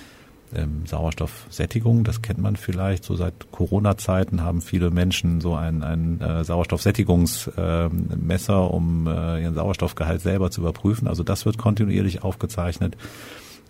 ähm, 0.55 0.87
Sauerstoffsättigung. 0.87 2.05
Das 2.05 2.23
kennt 2.23 2.39
man 2.39 2.57
vielleicht. 2.57 3.05
So 3.05 3.17
seit 3.17 3.51
Corona-Zeiten 3.51 4.43
haben 4.43 4.61
viele 4.61 4.91
Menschen 4.91 5.41
so 5.41 5.55
ein, 5.55 5.83
ein 5.83 6.21
äh, 6.21 6.45
Sauerstoffsättigungsmesser, 6.45 8.55
äh, 8.55 8.75
um 8.75 9.07
äh, 9.07 9.43
ihren 9.43 9.55
Sauerstoffgehalt 9.55 10.21
selber 10.21 10.51
zu 10.51 10.61
überprüfen. 10.61 11.09
Also 11.09 11.23
das 11.23 11.47
wird 11.47 11.59
kontinuierlich 11.59 12.23
aufgezeichnet. 12.23 12.97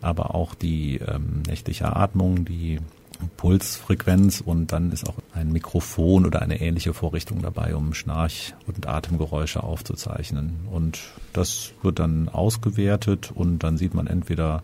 Aber 0.00 0.34
auch 0.34 0.54
die 0.54 0.96
ähm, 0.96 1.42
nächtliche 1.46 1.94
Atmung, 1.94 2.44
die 2.44 2.80
Pulsfrequenz 3.36 4.40
und 4.40 4.72
dann 4.72 4.92
ist 4.92 5.08
auch 5.08 5.16
ein 5.32 5.52
Mikrofon 5.52 6.26
oder 6.26 6.42
eine 6.42 6.60
ähnliche 6.60 6.94
Vorrichtung 6.94 7.42
dabei, 7.42 7.74
um 7.74 7.94
Schnarch- 7.94 8.54
und 8.66 8.86
Atemgeräusche 8.86 9.62
aufzuzeichnen. 9.62 10.66
Und 10.70 11.00
das 11.32 11.72
wird 11.82 11.98
dann 11.98 12.28
ausgewertet 12.28 13.30
und 13.32 13.60
dann 13.60 13.76
sieht 13.76 13.94
man 13.94 14.06
entweder 14.06 14.62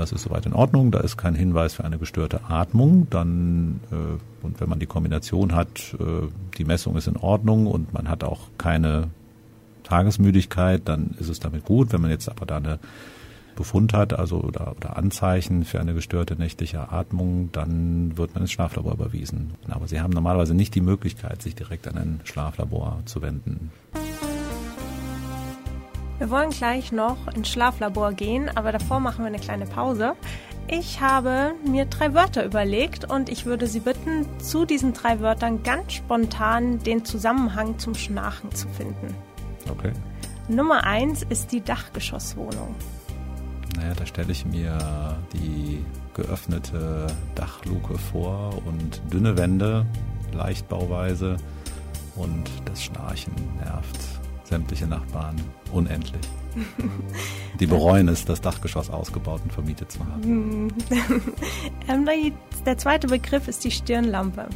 das 0.00 0.12
ist 0.12 0.22
soweit 0.22 0.46
in 0.46 0.52
Ordnung, 0.52 0.90
da 0.90 1.00
ist 1.00 1.16
kein 1.16 1.34
Hinweis 1.34 1.74
für 1.74 1.84
eine 1.84 1.98
gestörte 1.98 2.44
Atmung, 2.48 3.06
dann 3.10 3.80
äh, 3.90 4.44
und 4.44 4.60
wenn 4.60 4.68
man 4.68 4.78
die 4.78 4.86
Kombination 4.86 5.54
hat, 5.54 5.94
äh, 6.00 6.26
die 6.56 6.64
Messung 6.64 6.96
ist 6.96 7.06
in 7.06 7.16
Ordnung 7.16 7.66
und 7.66 7.92
man 7.92 8.08
hat 8.08 8.24
auch 8.24 8.40
keine 8.58 9.08
Tagesmüdigkeit, 9.84 10.82
dann 10.84 11.14
ist 11.18 11.28
es 11.28 11.40
damit 11.40 11.64
gut. 11.64 11.92
Wenn 11.92 12.00
man 12.00 12.10
jetzt 12.10 12.28
aber 12.28 12.46
da 12.46 12.56
eine 12.56 12.78
Befund 13.56 13.92
hat, 13.92 14.18
also 14.18 14.40
oder, 14.40 14.74
oder 14.76 14.96
Anzeichen 14.96 15.64
für 15.64 15.80
eine 15.80 15.92
gestörte 15.92 16.36
nächtliche 16.36 16.90
Atmung, 16.90 17.50
dann 17.52 18.16
wird 18.16 18.34
man 18.34 18.44
ins 18.44 18.52
Schlaflabor 18.52 18.94
überwiesen. 18.94 19.52
Aber 19.68 19.86
Sie 19.86 20.00
haben 20.00 20.12
normalerweise 20.12 20.54
nicht 20.54 20.74
die 20.74 20.80
Möglichkeit, 20.80 21.42
sich 21.42 21.54
direkt 21.54 21.86
an 21.86 21.98
ein 21.98 22.20
Schlaflabor 22.24 23.02
zu 23.04 23.20
wenden. 23.20 23.70
Wir 26.20 26.28
wollen 26.28 26.50
gleich 26.50 26.92
noch 26.92 27.28
ins 27.34 27.48
Schlaflabor 27.48 28.12
gehen, 28.12 28.50
aber 28.54 28.72
davor 28.72 29.00
machen 29.00 29.20
wir 29.20 29.28
eine 29.28 29.38
kleine 29.38 29.64
Pause. 29.64 30.12
Ich 30.68 31.00
habe 31.00 31.54
mir 31.66 31.86
drei 31.86 32.12
Wörter 32.12 32.44
überlegt 32.44 33.10
und 33.10 33.30
ich 33.30 33.46
würde 33.46 33.66
Sie 33.66 33.80
bitten, 33.80 34.26
zu 34.38 34.66
diesen 34.66 34.92
drei 34.92 35.20
Wörtern 35.20 35.62
ganz 35.62 35.94
spontan 35.94 36.78
den 36.80 37.06
Zusammenhang 37.06 37.78
zum 37.78 37.94
Schnarchen 37.94 38.54
zu 38.54 38.68
finden. 38.68 39.14
Okay. 39.70 39.92
Nummer 40.46 40.84
eins 40.84 41.22
ist 41.22 41.52
die 41.52 41.62
Dachgeschosswohnung. 41.62 42.74
Naja, 43.76 43.94
da 43.96 44.04
stelle 44.04 44.32
ich 44.32 44.44
mir 44.44 45.16
die 45.32 45.82
geöffnete 46.12 47.06
Dachluke 47.34 47.96
vor 47.96 48.62
und 48.66 49.00
dünne 49.10 49.38
Wände, 49.38 49.86
Leichtbauweise 50.34 51.38
und 52.14 52.44
das 52.66 52.82
Schnarchen 52.82 53.32
nervt 53.56 54.19
sämtliche 54.50 54.86
Nachbarn 54.86 55.36
unendlich. 55.72 56.20
Die 57.60 57.66
bereuen 57.66 58.08
es, 58.08 58.24
das 58.24 58.40
Dachgeschoss 58.40 58.90
ausgebaut 58.90 59.40
und 59.44 59.52
vermietet 59.52 59.90
zu 59.90 60.00
haben. 60.06 60.72
Ähm, 61.88 62.08
der 62.66 62.78
zweite 62.78 63.08
Begriff 63.08 63.48
ist 63.48 63.64
die 63.64 63.70
Stirnlampe. 63.70 64.48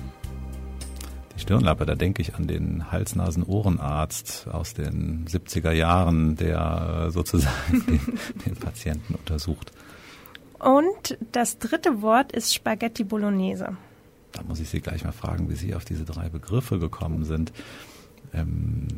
Die 1.34 1.40
Stirnlampe, 1.40 1.84
da 1.86 1.94
denke 1.94 2.22
ich 2.22 2.34
an 2.34 2.46
den 2.46 2.92
Hals-Nasen-Ohrenarzt 2.92 4.46
aus 4.48 4.74
den 4.74 5.26
70er 5.26 5.72
Jahren, 5.72 6.36
der 6.36 7.08
sozusagen 7.10 7.84
den, 7.86 8.18
den 8.46 8.56
Patienten 8.56 9.14
untersucht. 9.14 9.72
Und 10.58 11.18
das 11.32 11.58
dritte 11.58 12.02
Wort 12.02 12.32
ist 12.32 12.54
Spaghetti 12.54 13.04
Bolognese. 13.04 13.76
Da 14.32 14.42
muss 14.42 14.60
ich 14.60 14.68
Sie 14.68 14.80
gleich 14.80 15.04
mal 15.04 15.12
fragen, 15.12 15.48
wie 15.48 15.56
Sie 15.56 15.74
auf 15.74 15.84
diese 15.84 16.04
drei 16.04 16.28
Begriffe 16.28 16.78
gekommen 16.78 17.24
sind. 17.24 17.52
Ähm, 18.32 18.88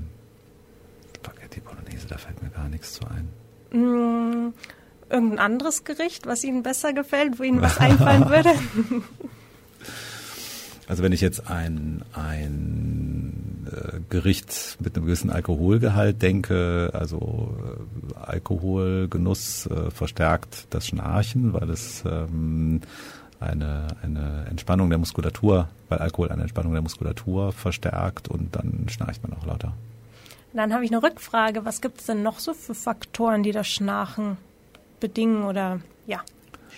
Bolognese, 1.96 2.06
da 2.08 2.18
fällt 2.18 2.42
mir 2.42 2.50
gar 2.50 2.68
nichts 2.68 2.94
zu 2.94 3.02
ein. 3.06 3.28
Mm, 3.72 4.52
irgendein 5.10 5.38
anderes 5.38 5.84
Gericht, 5.84 6.26
was 6.26 6.44
Ihnen 6.44 6.62
besser 6.62 6.92
gefällt, 6.92 7.38
wo 7.38 7.42
Ihnen 7.42 7.60
was 7.60 7.78
einfallen 7.78 8.28
würde? 8.28 8.50
Also 10.88 11.02
wenn 11.02 11.10
ich 11.10 11.20
jetzt 11.20 11.50
ein, 11.50 12.04
ein 12.12 13.66
äh, 13.72 13.98
Gericht 14.08 14.76
mit 14.78 14.94
einem 14.94 15.06
gewissen 15.06 15.30
Alkoholgehalt 15.30 16.22
denke, 16.22 16.90
also 16.92 17.56
äh, 18.14 18.14
Alkoholgenuss 18.24 19.66
äh, 19.66 19.90
verstärkt 19.90 20.68
das 20.70 20.86
Schnarchen, 20.86 21.52
weil 21.54 21.70
es 21.70 22.04
ähm, 22.06 22.82
eine, 23.40 23.88
eine 24.00 24.46
Entspannung 24.48 24.88
der 24.88 25.00
Muskulatur, 25.00 25.68
weil 25.88 25.98
Alkohol 25.98 26.30
eine 26.30 26.42
Entspannung 26.42 26.72
der 26.72 26.82
Muskulatur 26.82 27.50
verstärkt 27.50 28.28
und 28.28 28.54
dann 28.54 28.86
schnarcht 28.88 29.24
man 29.24 29.36
auch 29.36 29.44
lauter. 29.44 29.74
Dann 30.56 30.72
habe 30.72 30.84
ich 30.86 30.90
eine 30.90 31.02
Rückfrage. 31.02 31.66
Was 31.66 31.82
gibt 31.82 32.00
es 32.00 32.06
denn 32.06 32.22
noch 32.22 32.38
so 32.38 32.54
für 32.54 32.74
Faktoren, 32.74 33.42
die 33.42 33.52
das 33.52 33.68
Schnarchen 33.68 34.38
bedingen 35.00 35.44
oder 35.44 35.80
ja, 36.06 36.22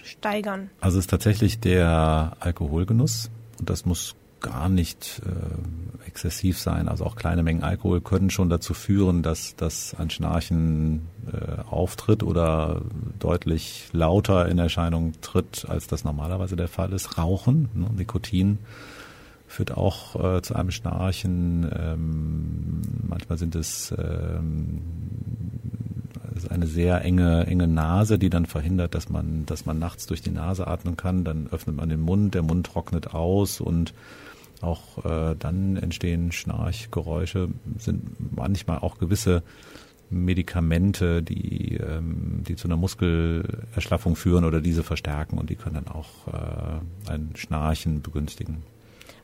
steigern? 0.02 0.70
Also 0.80 0.98
es 0.98 1.04
ist 1.04 1.10
tatsächlich 1.10 1.60
der 1.60 2.36
Alkoholgenuss 2.40 3.30
und 3.60 3.70
das 3.70 3.86
muss 3.86 4.16
gar 4.40 4.68
nicht 4.68 5.22
äh, 5.24 6.08
exzessiv 6.08 6.58
sein. 6.58 6.88
Also 6.88 7.04
auch 7.04 7.14
kleine 7.14 7.44
Mengen 7.44 7.62
Alkohol 7.62 8.00
können 8.00 8.30
schon 8.30 8.50
dazu 8.50 8.74
führen, 8.74 9.22
dass, 9.22 9.54
dass 9.54 9.94
ein 9.94 10.10
Schnarchen 10.10 11.06
äh, 11.32 11.62
auftritt 11.70 12.24
oder 12.24 12.82
deutlich 13.20 13.90
lauter 13.92 14.48
in 14.48 14.58
Erscheinung 14.58 15.12
tritt, 15.20 15.66
als 15.68 15.86
das 15.86 16.02
normalerweise 16.02 16.56
der 16.56 16.68
Fall 16.68 16.92
ist. 16.92 17.16
Rauchen, 17.16 17.68
ne, 17.74 17.88
Nikotin 17.96 18.58
führt 19.48 19.76
auch 19.76 20.36
äh, 20.36 20.42
zu 20.42 20.54
einem 20.54 20.70
Schnarchen. 20.70 21.68
Ähm, 21.76 22.82
manchmal 23.08 23.38
sind 23.38 23.56
es 23.56 23.92
ähm, 23.98 24.82
also 26.34 26.48
eine 26.50 26.66
sehr 26.66 27.04
enge, 27.04 27.46
enge 27.46 27.66
Nase, 27.66 28.18
die 28.18 28.30
dann 28.30 28.46
verhindert, 28.46 28.94
dass 28.94 29.08
man, 29.08 29.44
dass 29.46 29.66
man 29.66 29.78
nachts 29.78 30.06
durch 30.06 30.22
die 30.22 30.30
Nase 30.30 30.66
atmen 30.68 30.96
kann. 30.96 31.24
Dann 31.24 31.48
öffnet 31.48 31.76
man 31.76 31.88
den 31.88 32.00
Mund, 32.00 32.34
der 32.34 32.42
Mund 32.42 32.66
trocknet 32.66 33.12
aus 33.14 33.60
und 33.60 33.94
auch 34.60 35.04
äh, 35.04 35.34
dann 35.38 35.76
entstehen 35.76 36.30
Schnarchgeräusche, 36.32 37.48
sind 37.78 38.36
manchmal 38.36 38.78
auch 38.78 38.98
gewisse 38.98 39.42
Medikamente, 40.10 41.22
die, 41.22 41.76
ähm, 41.76 42.42
die 42.46 42.56
zu 42.56 42.68
einer 42.68 42.76
Muskelerschlaffung 42.76 44.16
führen 44.16 44.44
oder 44.44 44.60
diese 44.60 44.82
verstärken 44.82 45.38
und 45.38 45.50
die 45.50 45.56
können 45.56 45.74
dann 45.74 45.88
auch 45.88 46.28
äh, 46.28 47.10
ein 47.10 47.30
Schnarchen 47.34 48.00
begünstigen. 48.02 48.62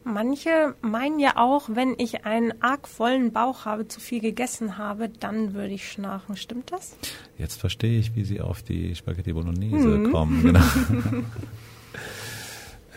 Manche 0.05 0.75
meinen 0.83 1.19
ja 1.19 1.37
auch, 1.37 1.69
wenn 1.69 1.95
ich 1.99 2.25
einen 2.27 2.63
arg 2.63 2.87
vollen 2.87 3.33
Bauch 3.33 3.65
habe, 3.65 3.89
zu 3.89 4.01
viel 4.01 4.21
gegessen 4.21 4.77
habe, 4.77 5.09
dann 5.09 5.55
würde 5.55 5.75
ich 5.75 5.91
schnarchen. 5.91 6.37
Stimmt 6.37 6.73
das? 6.73 6.97
Jetzt 7.39 7.59
verstehe 7.59 7.99
ich, 7.99 8.15
wie 8.15 8.25
Sie 8.25 8.41
auf 8.41 8.63
die 8.63 8.95
Spaghetti 8.95 9.33
Bolognese 9.33 9.89
mhm. 9.89 10.13
kommen. 10.13 10.43
Genau. 10.43 10.61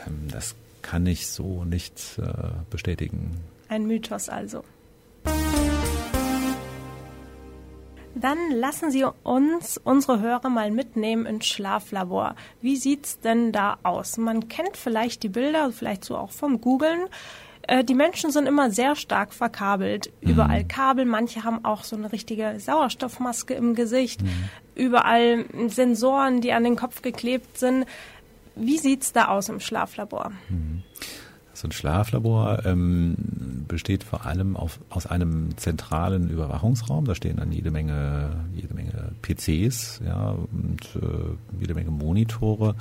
Ähm, 0.08 0.28
das 0.32 0.56
kann 0.82 1.06
ich 1.06 1.28
so 1.28 1.64
nicht 1.64 2.18
äh, 2.18 2.24
bestätigen. 2.70 3.38
Ein 3.70 3.88
Mythos 3.88 4.30
also. 4.30 4.64
Dann 8.20 8.52
lassen 8.52 8.92
Sie 8.92 9.06
uns, 9.24 9.78
unsere 9.78 10.20
Hörer, 10.20 10.50
mal 10.50 10.72
mitnehmen 10.72 11.26
ins 11.26 11.48
Schlaflabor. 11.48 12.36
Wie 12.62 12.78
sieht's 12.78 13.20
denn 13.20 13.52
da 13.52 13.78
aus? 13.84 14.18
Man 14.18 14.48
kennt 14.48 14.78
vielleicht 14.78 15.24
die 15.24 15.30
Bilder, 15.30 15.72
vielleicht 15.72 16.04
so 16.04 16.18
auch 16.18 16.32
vom 16.32 16.62
Googlen. 16.62 17.08
Äh, 17.68 17.84
die 17.84 17.94
Menschen 17.94 18.32
sind 18.32 18.48
immer 18.48 18.72
sehr 18.72 18.96
stark 18.96 19.34
verkabelt. 19.34 20.12
Mhm. 20.22 20.32
Überall 20.32 20.66
Kabel, 20.66 21.06
manche 21.06 21.44
haben 21.44 21.64
auch 21.66 21.84
so 21.84 21.96
eine 21.96 22.12
richtige 22.12 22.60
Sauerstoffmaske 22.60 23.54
im 23.54 23.76
Gesicht. 23.76 24.22
Mhm. 24.22 24.50
Überall 24.76 25.46
Sensoren, 25.68 26.42
die 26.42 26.54
an 26.54 26.64
den 26.64 26.76
Kopf 26.76 27.02
geklebt 27.02 27.58
sind. 27.58 27.86
Wie 28.56 28.78
sieht's 28.78 29.14
da 29.14 29.28
aus 29.28 29.50
im 29.50 29.60
Schlaflabor? 29.60 30.32
Mhm. 30.50 30.84
So 31.58 31.68
ein 31.68 31.72
Schlaflabor 31.72 32.68
ähm, 32.68 33.66
besteht 33.68 34.04
vor 34.04 34.28
allem 34.28 34.56
auf, 34.56 34.80
aus 34.92 35.08
einem 35.08 35.58
zentralen 35.58 36.30
Überwachungsraum. 36.30 37.06
Da 37.06 37.16
stehen 37.16 37.38
dann 37.38 37.52
jede 37.52 37.72
Menge, 37.72 38.46
jede 38.54 38.76
Menge 38.76 39.14
PCs, 39.24 40.02
ja, 40.06 40.36
und 40.52 40.82
äh, 41.02 41.60
jede 41.60 41.74
Menge 41.74 41.90
Monitore. 41.90 42.76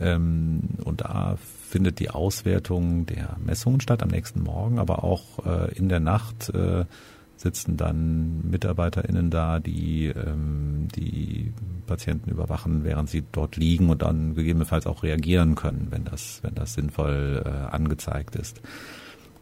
Ähm, 0.00 0.62
und 0.82 1.02
da 1.02 1.36
findet 1.68 2.00
die 2.00 2.08
Auswertung 2.08 3.04
der 3.04 3.36
Messungen 3.44 3.82
statt 3.82 4.02
am 4.02 4.08
nächsten 4.08 4.42
Morgen, 4.42 4.78
aber 4.78 5.04
auch 5.04 5.44
äh, 5.44 5.74
in 5.74 5.90
der 5.90 6.00
Nacht 6.00 6.48
äh, 6.54 6.86
sitzen 7.36 7.76
dann 7.76 8.48
MitarbeiterInnen 8.50 9.30
da, 9.30 9.60
die 9.60 10.06
ähm, 10.06 10.88
die 10.94 11.52
Patienten 11.86 12.30
überwachen, 12.30 12.84
während 12.84 13.08
sie 13.08 13.24
dort 13.30 13.56
liegen 13.56 13.90
und 13.90 14.02
dann 14.02 14.34
gegebenenfalls 14.34 14.86
auch 14.86 15.02
reagieren 15.02 15.54
können, 15.54 15.88
wenn 15.90 16.04
das, 16.04 16.40
wenn 16.42 16.54
das 16.54 16.74
sinnvoll 16.74 17.42
äh, 17.44 17.48
angezeigt 17.48 18.36
ist. 18.36 18.60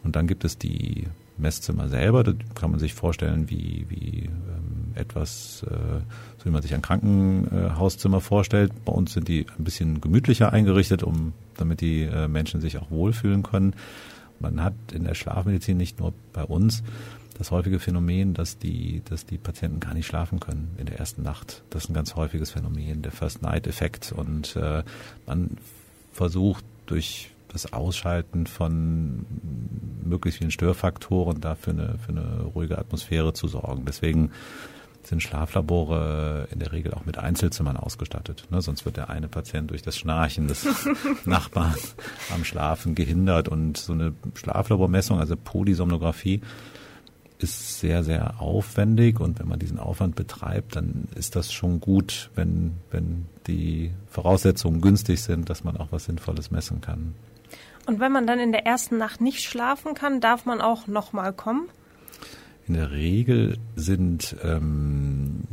Und 0.03 0.15
dann 0.15 0.27
gibt 0.27 0.45
es 0.45 0.57
die 0.57 1.07
Messzimmer 1.37 1.89
selber, 1.89 2.23
da 2.23 2.33
kann 2.53 2.71
man 2.71 2.79
sich 2.79 2.93
vorstellen, 2.93 3.49
wie, 3.49 3.85
wie 3.89 4.25
ähm, 4.25 4.93
etwas, 4.93 5.65
äh, 5.69 5.99
so 6.37 6.45
wie 6.45 6.49
man 6.49 6.61
sich 6.61 6.73
ein 6.73 6.81
Krankenhauszimmer 6.81 8.21
vorstellt. 8.21 8.71
Bei 8.85 8.93
uns 8.93 9.13
sind 9.13 9.27
die 9.27 9.45
ein 9.57 9.63
bisschen 9.63 9.99
gemütlicher 9.99 10.53
eingerichtet, 10.53 11.03
um 11.03 11.33
damit 11.57 11.81
die 11.81 12.03
äh, 12.03 12.27
Menschen 12.27 12.61
sich 12.61 12.77
auch 12.77 12.91
wohlfühlen 12.91 13.43
können. 13.43 13.73
Man 14.39 14.63
hat 14.63 14.73
in 14.93 15.03
der 15.03 15.15
Schlafmedizin 15.15 15.77
nicht 15.77 15.99
nur 15.99 16.13
bei 16.33 16.43
uns 16.43 16.83
das 17.37 17.51
häufige 17.51 17.79
Phänomen, 17.79 18.33
dass 18.33 18.57
die, 18.57 19.01
dass 19.05 19.25
die 19.25 19.37
Patienten 19.37 19.79
gar 19.79 19.93
nicht 19.93 20.07
schlafen 20.07 20.39
können 20.39 20.73
in 20.77 20.85
der 20.85 20.99
ersten 20.99 21.21
Nacht. 21.21 21.63
Das 21.69 21.83
ist 21.83 21.89
ein 21.89 21.93
ganz 21.93 22.15
häufiges 22.15 22.51
Phänomen, 22.51 23.01
der 23.01 23.11
First-Night-Effekt. 23.11 24.13
Und 24.13 24.55
äh, 24.55 24.83
man 25.25 25.57
versucht 26.13 26.63
durch 26.85 27.31
das 27.49 27.73
Ausschalten 27.73 28.47
von 28.47 29.25
möglichst 30.03 30.39
vielen 30.39 30.51
Störfaktoren 30.51 31.41
dafür 31.41 31.73
eine, 31.73 31.97
für 31.97 32.09
eine 32.09 32.43
ruhige 32.53 32.77
Atmosphäre 32.77 33.33
zu 33.33 33.47
sorgen. 33.47 33.83
Deswegen 33.85 34.31
sind 35.03 35.21
Schlaflabore 35.21 36.47
in 36.51 36.59
der 36.59 36.71
Regel 36.71 36.93
auch 36.93 37.05
mit 37.05 37.17
Einzelzimmern 37.17 37.77
ausgestattet. 37.77 38.47
Ne? 38.49 38.61
Sonst 38.61 38.85
wird 38.85 38.97
der 38.97 39.09
eine 39.09 39.27
Patient 39.27 39.71
durch 39.71 39.81
das 39.81 39.97
Schnarchen 39.97 40.47
des 40.47 40.65
Nachbarn 41.25 41.75
am 42.33 42.45
Schlafen 42.45 42.95
gehindert. 42.95 43.49
Und 43.49 43.77
so 43.77 43.93
eine 43.93 44.13
Schlaflabormessung, 44.35 45.19
also 45.19 45.35
Polysomnographie, 45.35 46.41
ist 47.37 47.79
sehr, 47.79 48.03
sehr 48.03 48.41
aufwendig 48.41 49.19
und 49.19 49.39
wenn 49.39 49.47
man 49.47 49.59
diesen 49.59 49.79
Aufwand 49.79 50.15
betreibt, 50.15 50.75
dann 50.75 51.07
ist 51.15 51.35
das 51.35 51.51
schon 51.51 51.79
gut, 51.79 52.29
wenn, 52.35 52.75
wenn 52.91 53.25
die 53.47 53.91
Voraussetzungen 54.07 54.81
günstig 54.81 55.21
sind, 55.21 55.49
dass 55.49 55.63
man 55.63 55.77
auch 55.77 55.87
was 55.91 56.05
Sinnvolles 56.05 56.51
messen 56.51 56.81
kann. 56.81 57.13
Und 57.85 57.99
wenn 57.99 58.11
man 58.11 58.25
dann 58.25 58.39
in 58.39 58.51
der 58.51 58.65
ersten 58.65 58.97
Nacht 58.97 59.21
nicht 59.21 59.43
schlafen 59.43 59.93
kann, 59.93 60.21
darf 60.21 60.45
man 60.45 60.61
auch 60.61 60.87
nochmal 60.87 61.33
kommen? 61.33 61.67
In 62.67 62.73
der 62.73 62.91
Regel 62.91 63.59
sind 63.75 64.35
ähm, 64.43 65.43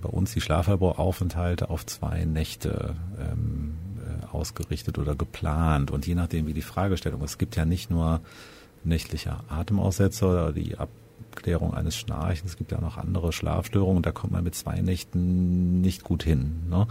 bei 0.00 0.08
uns 0.08 0.32
die 0.32 0.40
Schlaflaboraufenthalte 0.40 1.68
auf 1.68 1.84
zwei 1.84 2.24
Nächte 2.24 2.96
ähm, 3.20 3.74
äh, 3.98 4.34
ausgerichtet 4.34 4.96
oder 4.96 5.14
geplant. 5.14 5.90
Und 5.90 6.06
je 6.06 6.14
nachdem, 6.14 6.46
wie 6.46 6.54
die 6.54 6.62
Fragestellung 6.62 7.20
ist, 7.22 7.32
es 7.32 7.38
gibt 7.38 7.56
ja 7.56 7.66
nicht 7.66 7.90
nur 7.90 8.20
nächtliche 8.84 9.36
Atemaussetzer 9.50 10.30
oder 10.30 10.52
die 10.52 10.78
Abklärung 11.30 11.74
eines 11.74 11.96
Schnarchens, 11.96 12.52
es 12.52 12.56
gibt 12.56 12.72
ja 12.72 12.80
noch 12.80 12.96
andere 12.96 13.32
Schlafstörungen, 13.32 14.02
da 14.02 14.12
kommt 14.12 14.32
man 14.32 14.44
mit 14.44 14.54
zwei 14.54 14.80
Nächten 14.80 15.80
nicht 15.80 16.04
gut 16.04 16.22
hin. 16.22 16.62
Ne? 16.68 16.86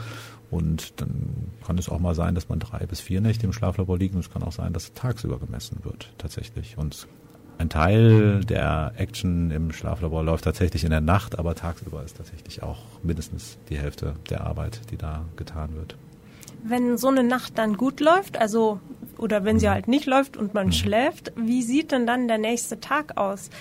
Und 0.50 1.00
dann 1.00 1.51
kann 1.65 1.77
es 1.77 1.89
auch 1.89 2.00
mal 2.00 2.15
sein, 2.15 2.35
dass 2.35 2.50
man 2.50 2.59
drei 2.59 2.85
bis 2.85 3.00
vier 3.00 3.21
Nächte 3.21 3.45
im 3.45 3.53
Schlaflabor 3.53 3.97
liegt 3.97 4.15
und 4.15 4.19
es 4.19 4.29
kann 4.29 4.43
auch 4.43 4.51
sein, 4.51 4.73
dass 4.73 4.93
tagsüber 4.93 5.39
gemessen 5.39 5.79
wird 5.83 6.13
tatsächlich. 6.17 6.77
Und 6.77 7.07
ein 7.57 7.69
Teil 7.69 8.43
der 8.43 8.93
Action 8.97 9.51
im 9.51 9.71
Schlaflabor 9.71 10.23
läuft 10.23 10.43
tatsächlich 10.43 10.83
in 10.83 10.89
der 10.89 11.00
Nacht, 11.00 11.39
aber 11.39 11.55
tagsüber 11.55 12.03
ist 12.03 12.17
tatsächlich 12.17 12.63
auch 12.63 12.79
mindestens 13.03 13.57
die 13.69 13.77
Hälfte 13.77 14.15
der 14.29 14.45
Arbeit, 14.45 14.81
die 14.91 14.97
da 14.97 15.25
getan 15.35 15.75
wird. 15.75 15.95
Wenn 16.63 16.98
so 16.98 17.08
eine 17.08 17.24
Nacht 17.24 17.58
dann 17.58 17.77
gut 17.77 18.00
läuft, 18.00 18.38
also 18.38 18.79
oder 19.22 19.46
wenn 19.46 19.60
sie 19.60 19.70
halt 19.70 19.88
nicht 19.88 20.08
läuft 20.08 20.36
und 20.36 20.55
man 20.55 20.72
schläft, 20.72 21.31
wie 21.36 21.62
sieht 21.62 21.91
denn 21.91 22.08
dann 22.08 22.27
der 22.27 22.39
nächste 22.39 22.79
Tag 22.79 23.17
aus? 23.17 23.51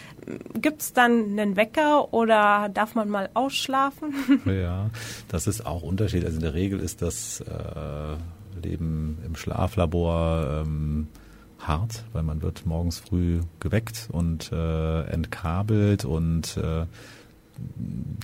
Gibt 0.55 0.81
es 0.81 0.93
dann 0.95 1.39
einen 1.39 1.57
Wecker 1.57 2.15
oder 2.15 2.71
darf 2.73 2.95
man 2.95 3.11
mal 3.11 3.29
ausschlafen? 3.35 4.15
Ja, 4.47 4.91
das 5.29 5.47
ist 5.47 5.67
auch 5.67 5.83
Unterschied. 5.83 6.25
Also 6.25 6.37
in 6.37 6.43
der 6.43 6.55
Regel 6.55 6.81
ist 6.81 7.03
das 7.03 7.41
äh, 7.43 8.17
Leben 8.67 9.19
im 9.25 9.37
Schlaflabor 9.37 10.63
ähm, 10.63 11.09
hart, 11.59 12.05
weil 12.13 12.23
man 12.23 12.43
wird 12.43 12.65
morgens 12.65 12.99
früh 12.99 13.41
geweckt 13.61 14.09
und 14.11 14.51
äh, 14.53 15.03
entkabelt 15.05 16.05
und 16.05 16.57
äh, 16.57 16.87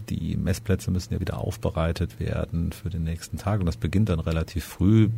die 0.09 0.37
Messplätze 0.37 0.90
müssen 0.90 1.14
ja 1.14 1.21
wieder 1.21 1.38
aufbereitet 1.38 2.21
werden 2.21 2.73
für 2.73 2.90
den 2.90 3.04
nächsten 3.04 3.38
Tag 3.38 3.61
und 3.61 3.66
das 3.66 3.76
beginnt 3.76 4.09
dann 4.09 4.21
relativ 4.21 4.64
früh. 4.64 5.09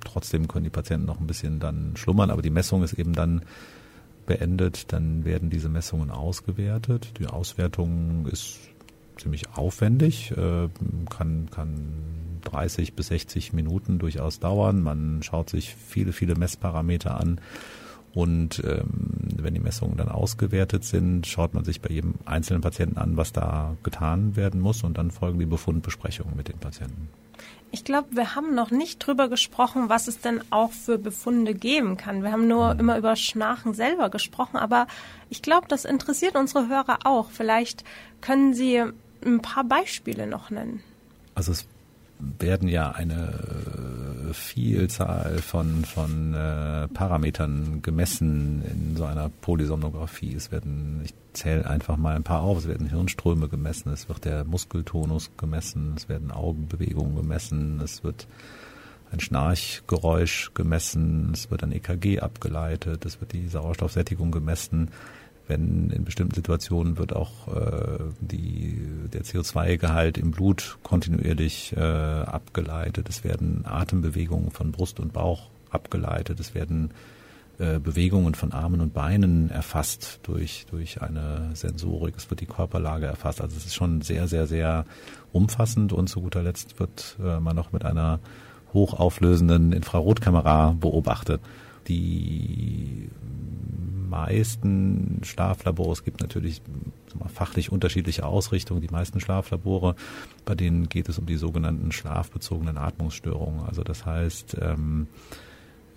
Trotzdem 0.00 0.48
können 0.48 0.64
die 0.64 0.70
Patienten 0.70 1.06
noch 1.06 1.20
ein 1.20 1.26
bisschen 1.26 1.60
dann 1.60 1.96
schlummern, 1.96 2.30
aber 2.30 2.42
die 2.42 2.50
Messung 2.50 2.82
ist 2.82 2.92
eben 2.94 3.14
dann 3.14 3.42
beendet, 4.26 4.92
dann 4.92 5.24
werden 5.24 5.50
diese 5.50 5.68
Messungen 5.68 6.10
ausgewertet. 6.10 7.14
Die 7.18 7.26
Auswertung 7.26 8.26
ist 8.26 8.58
ziemlich 9.18 9.50
aufwendig, 9.54 10.32
äh, 10.32 10.68
kann, 11.10 11.48
kann 11.50 12.40
30 12.42 12.94
bis 12.94 13.08
60 13.08 13.52
Minuten 13.52 13.98
durchaus 13.98 14.40
dauern. 14.40 14.82
Man 14.82 15.22
schaut 15.22 15.50
sich 15.50 15.74
viele, 15.74 16.12
viele 16.12 16.34
Messparameter 16.34 17.18
an. 17.18 17.40
Und 18.14 18.62
ähm, 18.64 18.86
wenn 19.36 19.54
die 19.54 19.60
Messungen 19.60 19.96
dann 19.96 20.08
ausgewertet 20.08 20.84
sind, 20.84 21.26
schaut 21.26 21.52
man 21.54 21.64
sich 21.64 21.80
bei 21.80 21.90
jedem 21.92 22.14
einzelnen 22.24 22.62
Patienten 22.62 22.98
an, 22.98 23.16
was 23.16 23.32
da 23.32 23.76
getan 23.82 24.36
werden 24.36 24.60
muss. 24.60 24.84
Und 24.84 24.98
dann 24.98 25.10
folgen 25.10 25.38
die 25.38 25.46
Befundbesprechungen 25.46 26.36
mit 26.36 26.48
den 26.48 26.58
Patienten. 26.58 27.08
Ich 27.72 27.82
glaube, 27.82 28.06
wir 28.12 28.36
haben 28.36 28.54
noch 28.54 28.70
nicht 28.70 29.00
drüber 29.04 29.28
gesprochen, 29.28 29.88
was 29.88 30.06
es 30.06 30.20
denn 30.20 30.40
auch 30.50 30.70
für 30.70 30.96
Befunde 30.96 31.54
geben 31.54 31.96
kann. 31.96 32.22
Wir 32.22 32.30
haben 32.30 32.46
nur 32.46 32.74
mhm. 32.74 32.80
immer 32.80 32.98
über 32.98 33.16
Schnarchen 33.16 33.74
selber 33.74 34.10
gesprochen, 34.10 34.56
aber 34.58 34.86
ich 35.28 35.42
glaube, 35.42 35.66
das 35.66 35.84
interessiert 35.84 36.36
unsere 36.36 36.68
Hörer 36.68 36.98
auch. 37.02 37.30
Vielleicht 37.30 37.82
können 38.20 38.54
Sie 38.54 38.80
ein 39.24 39.42
paar 39.42 39.64
Beispiele 39.64 40.28
noch 40.28 40.50
nennen. 40.50 40.84
Also 41.34 41.50
es 41.50 41.66
werden 42.20 42.68
ja 42.68 42.92
eine 42.92 43.32
Vielzahl 44.34 45.38
von, 45.38 45.84
von 45.84 46.34
äh, 46.34 46.88
Parametern 46.88 47.80
gemessen 47.80 48.62
in 48.70 48.96
so 48.96 49.04
einer 49.04 49.28
Polysomnographie. 49.28 50.34
Es 50.34 50.52
werden, 50.52 51.00
ich 51.04 51.14
zähle 51.32 51.68
einfach 51.68 51.96
mal 51.96 52.16
ein 52.16 52.22
paar 52.22 52.42
auf, 52.42 52.58
es 52.58 52.68
werden 52.68 52.88
Hirnströme 52.88 53.48
gemessen, 53.48 53.92
es 53.92 54.08
wird 54.08 54.24
der 54.24 54.44
Muskeltonus 54.44 55.30
gemessen, 55.36 55.94
es 55.96 56.08
werden 56.08 56.30
Augenbewegungen 56.30 57.16
gemessen, 57.16 57.80
es 57.82 58.04
wird 58.04 58.26
ein 59.10 59.20
Schnarchgeräusch 59.20 60.52
gemessen, 60.54 61.30
es 61.32 61.50
wird 61.50 61.62
ein 61.62 61.72
EKG 61.72 62.20
abgeleitet, 62.20 63.04
es 63.06 63.20
wird 63.20 63.32
die 63.32 63.48
Sauerstoffsättigung 63.48 64.30
gemessen 64.30 64.90
wenn 65.46 65.90
in 65.90 66.04
bestimmten 66.04 66.34
Situationen 66.34 66.98
wird 66.98 67.14
auch 67.14 67.48
äh, 67.48 67.98
die, 68.20 68.78
der 69.12 69.24
CO2-Gehalt 69.24 70.16
im 70.16 70.30
Blut 70.30 70.78
kontinuierlich 70.82 71.74
äh, 71.76 71.80
abgeleitet. 71.80 73.08
Es 73.08 73.24
werden 73.24 73.64
Atembewegungen 73.66 74.50
von 74.50 74.72
Brust 74.72 75.00
und 75.00 75.12
Bauch 75.12 75.50
abgeleitet. 75.70 76.40
Es 76.40 76.54
werden 76.54 76.92
äh, 77.58 77.78
Bewegungen 77.78 78.34
von 78.34 78.52
Armen 78.52 78.80
und 78.80 78.94
Beinen 78.94 79.50
erfasst 79.50 80.20
durch, 80.22 80.66
durch 80.70 81.02
eine 81.02 81.50
Sensorik. 81.54 82.14
Es 82.16 82.28
wird 82.30 82.40
die 82.40 82.46
Körperlage 82.46 83.06
erfasst. 83.06 83.40
Also 83.40 83.56
es 83.56 83.66
ist 83.66 83.74
schon 83.74 84.00
sehr, 84.00 84.26
sehr, 84.26 84.46
sehr 84.46 84.86
umfassend 85.32 85.92
und 85.92 86.08
zu 86.08 86.20
guter 86.22 86.42
Letzt 86.42 86.80
wird 86.80 87.16
äh, 87.22 87.38
man 87.38 87.54
noch 87.54 87.70
mit 87.70 87.84
einer 87.84 88.18
hochauflösenden 88.72 89.72
Infrarotkamera 89.72 90.74
beobachtet. 90.80 91.40
Die 91.86 93.08
meisten 94.14 95.20
Schlaflabors 95.24 96.04
gibt 96.04 96.20
natürlich 96.20 96.62
mal, 97.18 97.28
fachlich 97.28 97.72
unterschiedliche 97.72 98.24
Ausrichtungen. 98.24 98.80
Die 98.80 98.88
meisten 98.88 99.20
Schlaflabore, 99.20 99.96
bei 100.44 100.54
denen 100.54 100.88
geht 100.88 101.08
es 101.08 101.18
um 101.18 101.26
die 101.26 101.36
sogenannten 101.36 101.90
schlafbezogenen 101.90 102.78
Atmungsstörungen. 102.78 103.66
Also 103.66 103.82
das 103.82 104.06
heißt, 104.06 104.56
ähm, 104.60 105.08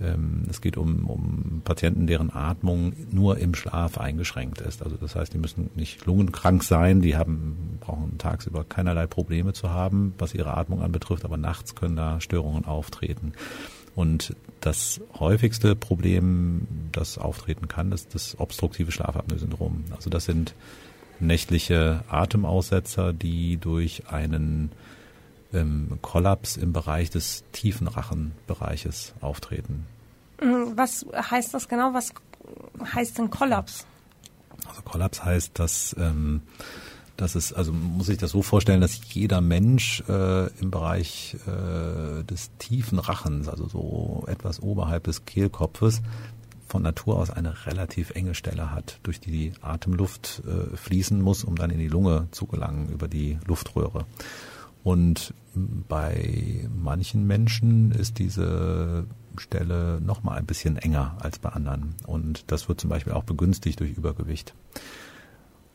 ähm, 0.01 0.43
es 0.49 0.61
geht 0.61 0.77
um, 0.77 1.05
um 1.05 1.61
Patienten, 1.63 2.07
deren 2.07 2.33
Atmung 2.33 2.93
nur 3.11 3.37
im 3.37 3.53
Schlaf 3.53 3.99
eingeschränkt 3.99 4.61
ist. 4.61 4.81
Also 4.81 4.97
das 4.97 5.15
heißt, 5.15 5.33
die 5.33 5.39
müssen 5.39 5.69
nicht 5.75 6.05
lungenkrank 6.05 6.63
sein, 6.63 7.01
die 7.01 7.17
haben, 7.17 7.77
brauchen 7.79 8.17
tagsüber 8.17 8.63
keinerlei 8.63 9.05
Probleme 9.05 9.53
zu 9.53 9.69
haben, 9.69 10.13
was 10.17 10.33
ihre 10.33 10.57
Atmung 10.57 10.81
anbetrifft, 10.81 11.23
aber 11.23 11.37
nachts 11.37 11.75
können 11.75 11.95
da 11.95 12.19
Störungen 12.19 12.65
auftreten. 12.65 13.33
Und 13.97 14.35
das 14.61 15.01
häufigste 15.17 15.75
Problem, 15.75 16.67
das 16.91 17.17
auftreten 17.17 17.67
kann, 17.67 17.91
ist 17.91 18.13
das 18.13 18.39
obstruktive 18.39 18.91
Schlafapnoe-Syndrom. 18.91 19.85
Also 19.89 20.11
das 20.11 20.25
sind 20.25 20.53
nächtliche 21.19 22.03
Atemaussetzer, 22.07 23.11
die 23.11 23.57
durch 23.57 24.07
einen 24.07 24.71
ähm, 25.51 25.97
Kollaps 26.03 26.57
im 26.57 26.73
Bereich 26.73 27.09
des 27.09 27.43
tiefen 27.53 27.87
Rachenbereiches 27.87 29.15
auftreten. 29.19 29.87
Mhm, 30.43 30.73
was 30.75 31.03
heißt 31.15 31.55
das 31.55 31.67
genau? 31.67 31.95
Was 31.95 32.13
heißt 32.93 33.17
denn 33.17 33.31
Kollaps? 33.31 33.87
Also 34.67 34.83
Kollaps 34.83 35.25
heißt, 35.25 35.57
dass 35.57 35.95
ähm, 35.97 36.43
das 37.17 37.35
ist, 37.35 37.53
also 37.53 37.73
muss 37.73 38.09
ich 38.09 38.17
das 38.17 38.31
so 38.31 38.41
vorstellen, 38.43 38.79
dass 38.79 38.99
jeder 39.13 39.41
Mensch 39.41 40.03
äh, 40.07 40.47
im 40.61 40.71
Bereich 40.71 41.35
äh, 41.47 42.23
des 42.23 42.51
tiefen 42.59 42.99
Rachens, 42.99 43.49
also 43.49 43.67
so 43.67 44.23
etwas 44.27 44.61
oberhalb 44.61 45.03
des 45.03 45.25
Kehlkopfes, 45.25 46.01
von 46.67 46.83
Natur 46.83 47.17
aus 47.17 47.31
eine 47.31 47.65
relativ 47.65 48.11
enge 48.11 48.35
Stelle 48.35 48.71
hat, 48.71 48.99
durch 49.03 49.19
die 49.19 49.31
die 49.31 49.53
Atemluft 49.61 50.43
äh, 50.45 50.75
fließen 50.75 51.21
muss, 51.21 51.43
um 51.43 51.55
dann 51.55 51.71
in 51.71 51.79
die 51.79 51.87
Lunge 51.87 52.27
zu 52.31 52.45
gelangen 52.45 52.89
über 52.89 53.07
die 53.07 53.39
Luftröhre. 53.45 54.05
Und 54.83 55.33
bei 55.87 56.67
manchen 56.73 57.25
Menschen 57.25 57.91
ist 57.91 58.19
diese 58.19 59.05
Stelle 59.37 59.99
noch 60.01 60.23
mal 60.23 60.37
ein 60.37 60.45
bisschen 60.45 60.77
enger 60.77 61.17
als 61.19 61.39
bei 61.39 61.49
anderen. 61.49 61.95
Und 62.05 62.51
das 62.51 62.69
wird 62.69 62.79
zum 62.79 62.89
Beispiel 62.89 63.13
auch 63.13 63.23
begünstigt 63.23 63.79
durch 63.79 63.91
Übergewicht. 63.91 64.53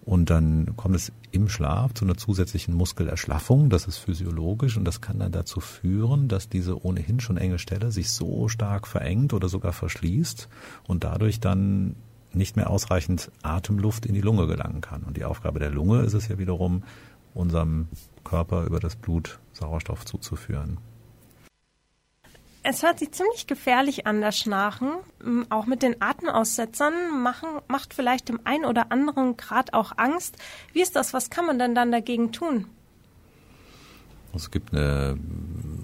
Und 0.05 0.31
dann 0.31 0.77
kommt 0.77 0.97
es 0.97 1.13
im 1.31 1.49
Schlaf 1.49 1.95
zu 1.95 2.05
einer 2.05 2.17
zusätzlichen 2.17 2.75
Muskelerschlaffung. 2.75 3.71
Das 3.71 3.87
ist 3.87 3.99
physiologisch 3.99 4.77
und 4.77 4.85
das 4.85 5.01
kann 5.01 5.21
dann 5.21 5.31
dazu 5.31 5.61
führen, 5.61 6.27
dass 6.27 6.49
diese 6.49 6.85
ohnehin 6.85 7.21
schon 7.21 7.37
enge 7.37 7.59
Stelle 7.59 7.93
sich 7.93 8.11
so 8.11 8.49
stark 8.49 8.89
verengt 8.89 9.33
oder 9.33 9.49
sogar 9.49 9.73
verschließt 9.73 10.49
und 10.89 11.05
dadurch 11.05 11.39
dann 11.39 11.95
nicht 12.33 12.57
mehr 12.57 12.71
ausreichend 12.71 13.31
Atemluft 13.43 14.07
in 14.07 14.15
die 14.15 14.21
Lunge 14.21 14.47
gelangen 14.49 14.81
kann. 14.81 15.05
Und 15.05 15.17
die 15.17 15.25
Aufgabe 15.25 15.61
der 15.61 15.71
Lunge 15.71 16.01
ist 16.01 16.15
es 16.15 16.29
ja 16.29 16.39
wiederum, 16.39 16.83
unserem 17.35 17.89
Körper 18.25 18.65
über 18.65 18.81
das 18.81 18.97
Blut 18.97 19.39
Sauerstoff 19.53 20.05
zuzuführen. 20.05 20.79
Es 22.65 22.85
hört 22.85 23.01
sich 23.01 23.11
ziemlich 23.11 23.49
gefährlich 23.49 24.07
an, 24.07 24.21
das 24.21 24.39
Schnarchen. 24.39 24.91
Auch 25.51 25.67
mit 25.67 25.83
den 25.83 26.01
Atemaussetzern 26.01 27.21
machen, 27.23 27.49
macht 27.67 27.93
vielleicht 27.93 28.29
dem 28.29 28.41
einen 28.45 28.65
oder 28.65 28.93
anderen 28.93 29.37
Grad 29.37 29.75
auch 29.75 29.93
Angst. 29.97 30.37
Wie 30.73 30.81
ist 30.81 30.95
das? 30.95 31.13
Was 31.13 31.29
kann 31.29 31.47
man 31.47 31.59
denn 31.59 31.75
dann 31.75 31.91
dagegen 31.91 32.31
tun? 32.31 32.67
Es 34.35 34.51
gibt 34.51 34.73
eine, 34.73 35.19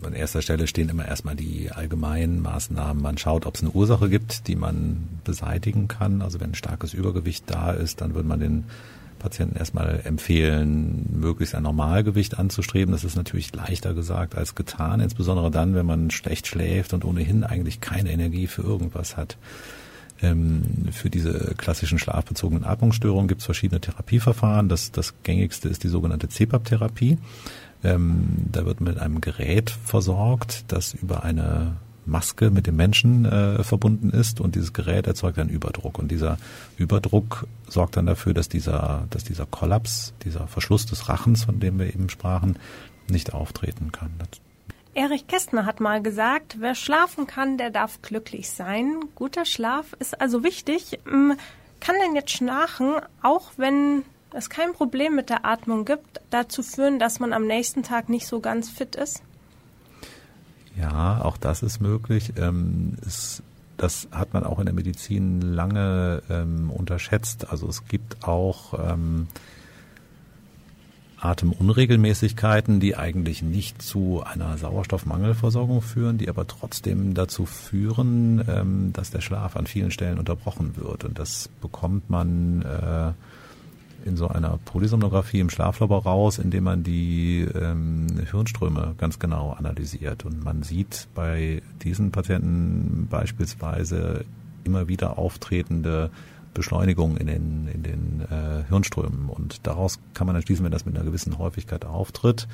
an 0.05 0.15
erster 0.15 0.41
Stelle 0.41 0.67
stehen 0.69 0.89
immer 0.89 1.07
erstmal 1.07 1.35
die 1.35 1.71
allgemeinen 1.71 2.41
Maßnahmen. 2.41 3.03
Man 3.03 3.19
schaut, 3.19 3.45
ob 3.45 3.57
es 3.57 3.63
eine 3.63 3.73
Ursache 3.73 4.09
gibt, 4.09 4.47
die 4.47 4.57
man 4.57 5.21
beseitigen 5.25 5.89
kann. 5.89 6.23
Also 6.23 6.41
wenn 6.41 6.53
ein 6.53 6.55
starkes 6.55 6.95
Übergewicht 6.95 7.45
da 7.49 7.73
ist, 7.73 8.01
dann 8.01 8.15
würde 8.15 8.29
man 8.29 8.41
den 8.41 8.65
Patienten 9.19 9.57
erstmal 9.57 10.01
empfehlen, 10.05 11.07
möglichst 11.13 11.55
ein 11.55 11.63
Normalgewicht 11.63 12.39
anzustreben. 12.39 12.93
Das 12.93 13.05
ist 13.05 13.17
natürlich 13.17 13.55
leichter 13.55 13.95
gesagt 13.95 14.37
als 14.37 14.55
getan, 14.55 15.01
insbesondere 15.01 15.51
dann, 15.51 15.75
wenn 15.75 15.87
man 15.87 16.11
schlecht 16.11 16.47
schläft 16.47 16.93
und 16.95 17.05
ohnehin 17.05 17.45
eigentlich 17.45 17.81
keine 17.81 18.11
Energie 18.11 18.47
für 18.47 18.63
irgendwas 18.63 19.17
hat. 19.17 19.37
Ähm, 20.21 20.63
für 20.93 21.11
diese 21.11 21.55
klassischen 21.57 21.99
schlafbezogenen 21.99 22.65
Atmungsstörungen 22.65 23.29
gibt 23.29 23.41
es 23.41 23.45
verschiedene 23.45 23.81
Therapieverfahren. 23.81 24.69
Das, 24.69 24.91
das 24.91 25.15
gängigste 25.23 25.69
ist 25.69 25.85
die 25.85 25.89
sogenannte 25.89 26.29
CPAP-Therapie. 26.29 27.19
Ähm, 27.85 28.27
da 28.51 28.67
wird 28.67 28.81
mit 28.81 28.99
einem 28.99 29.21
Gerät 29.21 29.71
versorgt, 29.71 30.65
das 30.69 30.95
über 30.95 31.23
eine 31.23 31.77
Maske 32.09 32.51
mit 32.51 32.67
dem 32.67 32.77
Menschen 32.77 33.25
äh, 33.25 33.63
verbunden 33.63 34.11
ist 34.11 34.41
und 34.41 34.55
dieses 34.55 34.73
Gerät 34.73 35.07
erzeugt 35.07 35.39
einen 35.39 35.51
Überdruck 35.51 35.99
und 35.99 36.09
dieser 36.11 36.39
Überdruck 36.77 37.47
sorgt 37.69 37.97
dann 37.97 38.07
dafür, 38.07 38.35
dass 38.35 38.49
dieser, 38.49 39.07
dass 39.11 39.25
dieser 39.25 39.47
Kollaps, 39.47 40.13
dieser 40.25 40.47
Verschluss 40.47 40.87
des 40.87 41.09
Rachens, 41.09 41.45
von 41.45 41.61
dem 41.61 41.79
wir 41.79 41.87
eben 41.87 42.09
sprachen, 42.09 42.59
nicht 43.09 43.35
auftreten 43.35 43.93
kann. 43.93 44.11
Erich 44.95 45.27
Kästner 45.27 45.65
hat 45.65 45.81
mal 45.81 46.03
gesagt, 46.03 46.57
wer 46.59 46.75
schlafen 46.75 47.27
kann, 47.27 47.57
der 47.57 47.71
darf 47.71 48.03
glücklich 48.03 48.51
sein. 48.51 48.97
Guter 49.15 49.45
Schlaf 49.45 49.93
ist 50.01 50.21
also 50.21 50.43
wichtig. 50.43 50.99
Ähm, 51.07 51.35
kann 51.81 51.95
denn 52.05 52.17
jetzt 52.17 52.33
Schnarchen, 52.33 52.97
auch 53.23 53.53
wenn 53.57 54.03
es 54.33 54.51
kein 54.51 54.73
Problem 54.73 55.15
mit 55.15 55.31
der 55.31 55.45
Atmung 55.45 55.85
gibt, 55.85 56.21
dazu 56.31 56.63
führen, 56.63 56.99
dass 56.99 57.21
man 57.21 57.33
am 57.33 57.47
nächsten 57.47 57.83
Tag 57.83 58.09
nicht 58.09 58.27
so 58.27 58.41
ganz 58.41 58.69
fit 58.69 58.97
ist? 58.97 59.23
Ja, 60.79 61.23
auch 61.23 61.37
das 61.37 61.63
ist 61.63 61.81
möglich. 61.81 62.35
Ähm, 62.37 62.97
es, 63.07 63.43
das 63.77 64.09
hat 64.13 64.33
man 64.33 64.45
auch 64.45 64.59
in 64.59 64.67
der 64.67 64.75
Medizin 64.75 65.41
lange 65.41 66.23
ähm, 66.31 66.71
unterschätzt. 66.71 67.51
Also 67.51 67.69
es 67.69 67.87
gibt 67.87 68.27
auch 68.27 68.75
ähm, 68.93 69.27
Atemunregelmäßigkeiten, 71.21 72.79
die 72.79 72.97
eigentlich 72.97 73.43
nicht 73.43 73.83
zu 73.83 74.23
einer 74.23 74.57
Sauerstoffmangelversorgung 74.57 75.83
führen, 75.83 76.19
die 76.19 76.29
aber 76.29 76.47
trotzdem 76.47 77.15
dazu 77.15 77.45
führen, 77.45 78.45
ähm, 78.49 78.93
dass 78.93 79.11
der 79.11 79.21
Schlaf 79.21 79.57
an 79.57 79.67
vielen 79.67 79.91
Stellen 79.91 80.19
unterbrochen 80.19 80.77
wird. 80.77 81.05
Und 81.05 81.19
das 81.19 81.49
bekommt 81.61 82.09
man 82.09 82.63
äh, 82.63 83.13
in 84.09 84.17
so 84.17 84.29
einer 84.29 84.59
Polysomnographie 84.65 85.41
im 85.41 85.51
Schlaflabor 85.51 86.03
raus, 86.03 86.39
indem 86.39 86.65
man 86.65 86.83
die 86.83 87.47
ähm, 87.55 88.07
Hirnströme 88.31 88.95
ganz 88.99 89.19
genau 89.19 89.53
analysiert. 89.53 90.25
Und 90.25 90.43
man 90.43 90.63
sieht 90.63 91.07
bei 91.15 91.63
diesen 91.83 92.11
Patienten 92.11 93.07
beispielsweise 93.09 94.25
immer 94.65 94.89
wieder 94.89 95.19
auftretende 95.19 96.11
Beschleunigung 96.55 97.17
in 97.17 97.27
den, 97.27 97.69
in 97.73 97.83
den 97.83 98.21
äh, 98.23 98.65
Hirnströmen. 98.69 99.29
Und 99.29 99.67
daraus 99.67 100.01
kann 100.15 100.27
man 100.27 100.35
dann 100.35 100.43
schließen, 100.43 100.65
wenn 100.65 100.73
das 100.73 100.87
mit 100.87 100.97
einer 100.97 101.05
gewissen 101.05 101.39
Häufigkeit 101.39 101.85
auftritt, 101.85 102.49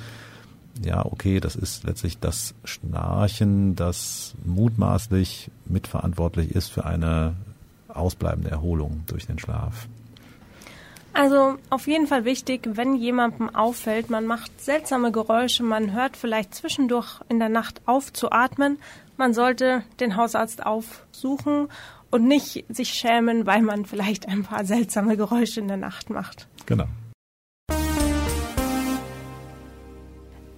ja, 0.83 1.05
okay, 1.05 1.39
das 1.39 1.55
ist 1.55 1.85
letztlich 1.85 2.19
das 2.19 2.53
Schnarchen, 2.65 3.75
das 3.75 4.35
mutmaßlich 4.43 5.49
mitverantwortlich 5.65 6.51
ist 6.51 6.67
für 6.67 6.85
eine 6.85 7.35
ausbleibende 7.87 8.51
Erholung 8.51 9.03
durch 9.07 9.25
den 9.25 9.39
Schlaf. 9.39 9.87
Also 11.15 11.55
auf 11.69 11.87
jeden 11.87 12.07
Fall 12.07 12.25
wichtig, 12.25 12.67
wenn 12.73 12.93
jemandem 12.93 13.55
auffällt, 13.55 14.09
man 14.09 14.25
macht 14.25 14.59
seltsame 14.59 15.13
Geräusche, 15.13 15.63
man 15.63 15.93
hört 15.93 16.17
vielleicht 16.17 16.53
zwischendurch 16.53 17.21
in 17.29 17.39
der 17.39 17.47
Nacht 17.47 17.81
auf 17.85 18.11
zu 18.11 18.31
atmen, 18.31 18.77
man 19.15 19.33
sollte 19.33 19.83
den 20.01 20.17
Hausarzt 20.17 20.65
aufsuchen 20.65 21.69
und 22.11 22.27
nicht 22.27 22.65
sich 22.67 22.89
schämen, 22.89 23.45
weil 23.45 23.61
man 23.61 23.85
vielleicht 23.85 24.27
ein 24.27 24.43
paar 24.43 24.65
seltsame 24.65 25.15
Geräusche 25.15 25.61
in 25.61 25.69
der 25.69 25.77
Nacht 25.77 26.09
macht. 26.09 26.49
Genau. 26.65 26.85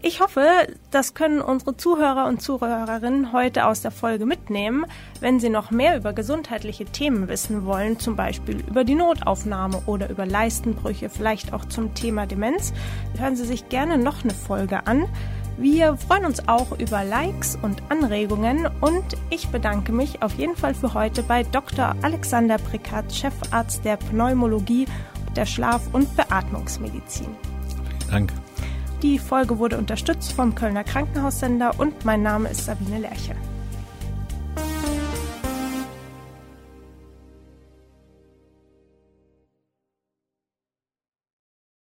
Ich 0.08 0.22
hoffe, 0.22 0.48
das 0.90 1.16
können 1.16 1.42
unsere 1.42 1.76
Zuhörer 1.76 2.28
und 2.28 2.42
Zuhörerinnen 2.42 3.34
heute 3.34 3.66
aus 3.66 3.82
der 3.82 3.92
Folge 3.92 4.26
mitnehmen. 4.26 4.86
Wenn 5.20 5.42
Sie 5.42 5.50
noch 5.50 5.70
mehr 5.70 5.98
über 5.98 6.14
gesundheitliche 6.14 6.86
Themen 6.86 7.28
wissen 7.28 7.66
wollen, 7.66 8.00
zum 8.00 8.16
Beispiel 8.16 8.64
über 8.70 8.86
die 8.86 8.96
Notaufnahme 8.96 9.82
oder 9.86 10.10
über 10.10 10.26
Leistenbrüche, 10.26 11.10
vielleicht 11.10 11.52
auch 11.52 11.66
zum 11.66 11.94
Thema 11.94 12.26
Demenz, 12.26 12.72
hören 13.20 13.36
Sie 13.36 13.44
sich 13.44 13.68
gerne 13.68 13.98
noch 13.98 14.24
eine 14.24 14.34
Folge 14.34 14.88
an. 14.88 15.10
Wir 15.58 15.98
freuen 15.98 16.24
uns 16.24 16.48
auch 16.48 16.80
über 16.80 17.04
Likes 17.04 17.58
und 17.62 17.84
Anregungen 17.90 18.70
und 18.80 19.04
ich 19.30 19.50
bedanke 19.50 19.92
mich 19.92 20.24
auf 20.24 20.36
jeden 20.36 20.56
Fall 20.56 20.74
für 20.74 20.94
heute 20.94 21.22
bei 21.22 21.44
Dr. 21.44 21.98
Alexander 22.02 22.60
Prikat, 22.60 23.14
Chefarzt 23.14 23.84
der 23.84 23.98
Pneumologie, 23.98 24.86
der 25.36 25.46
Schlaf- 25.46 25.90
und 25.92 26.16
Beatmungsmedizin. 26.16 27.36
Vielen 28.08 28.10
Dank. 28.10 28.47
Die 29.04 29.20
Folge 29.20 29.60
wurde 29.60 29.78
unterstützt 29.78 30.34
vom 30.34 30.56
Kölner 30.56 30.84
Krankenhaussender 30.84 31.80
und 31.80 32.04
mein 32.04 32.24
Name 32.24 32.50
ist 32.50 32.66
Sabine 32.66 33.00
Lerche. 33.00 33.36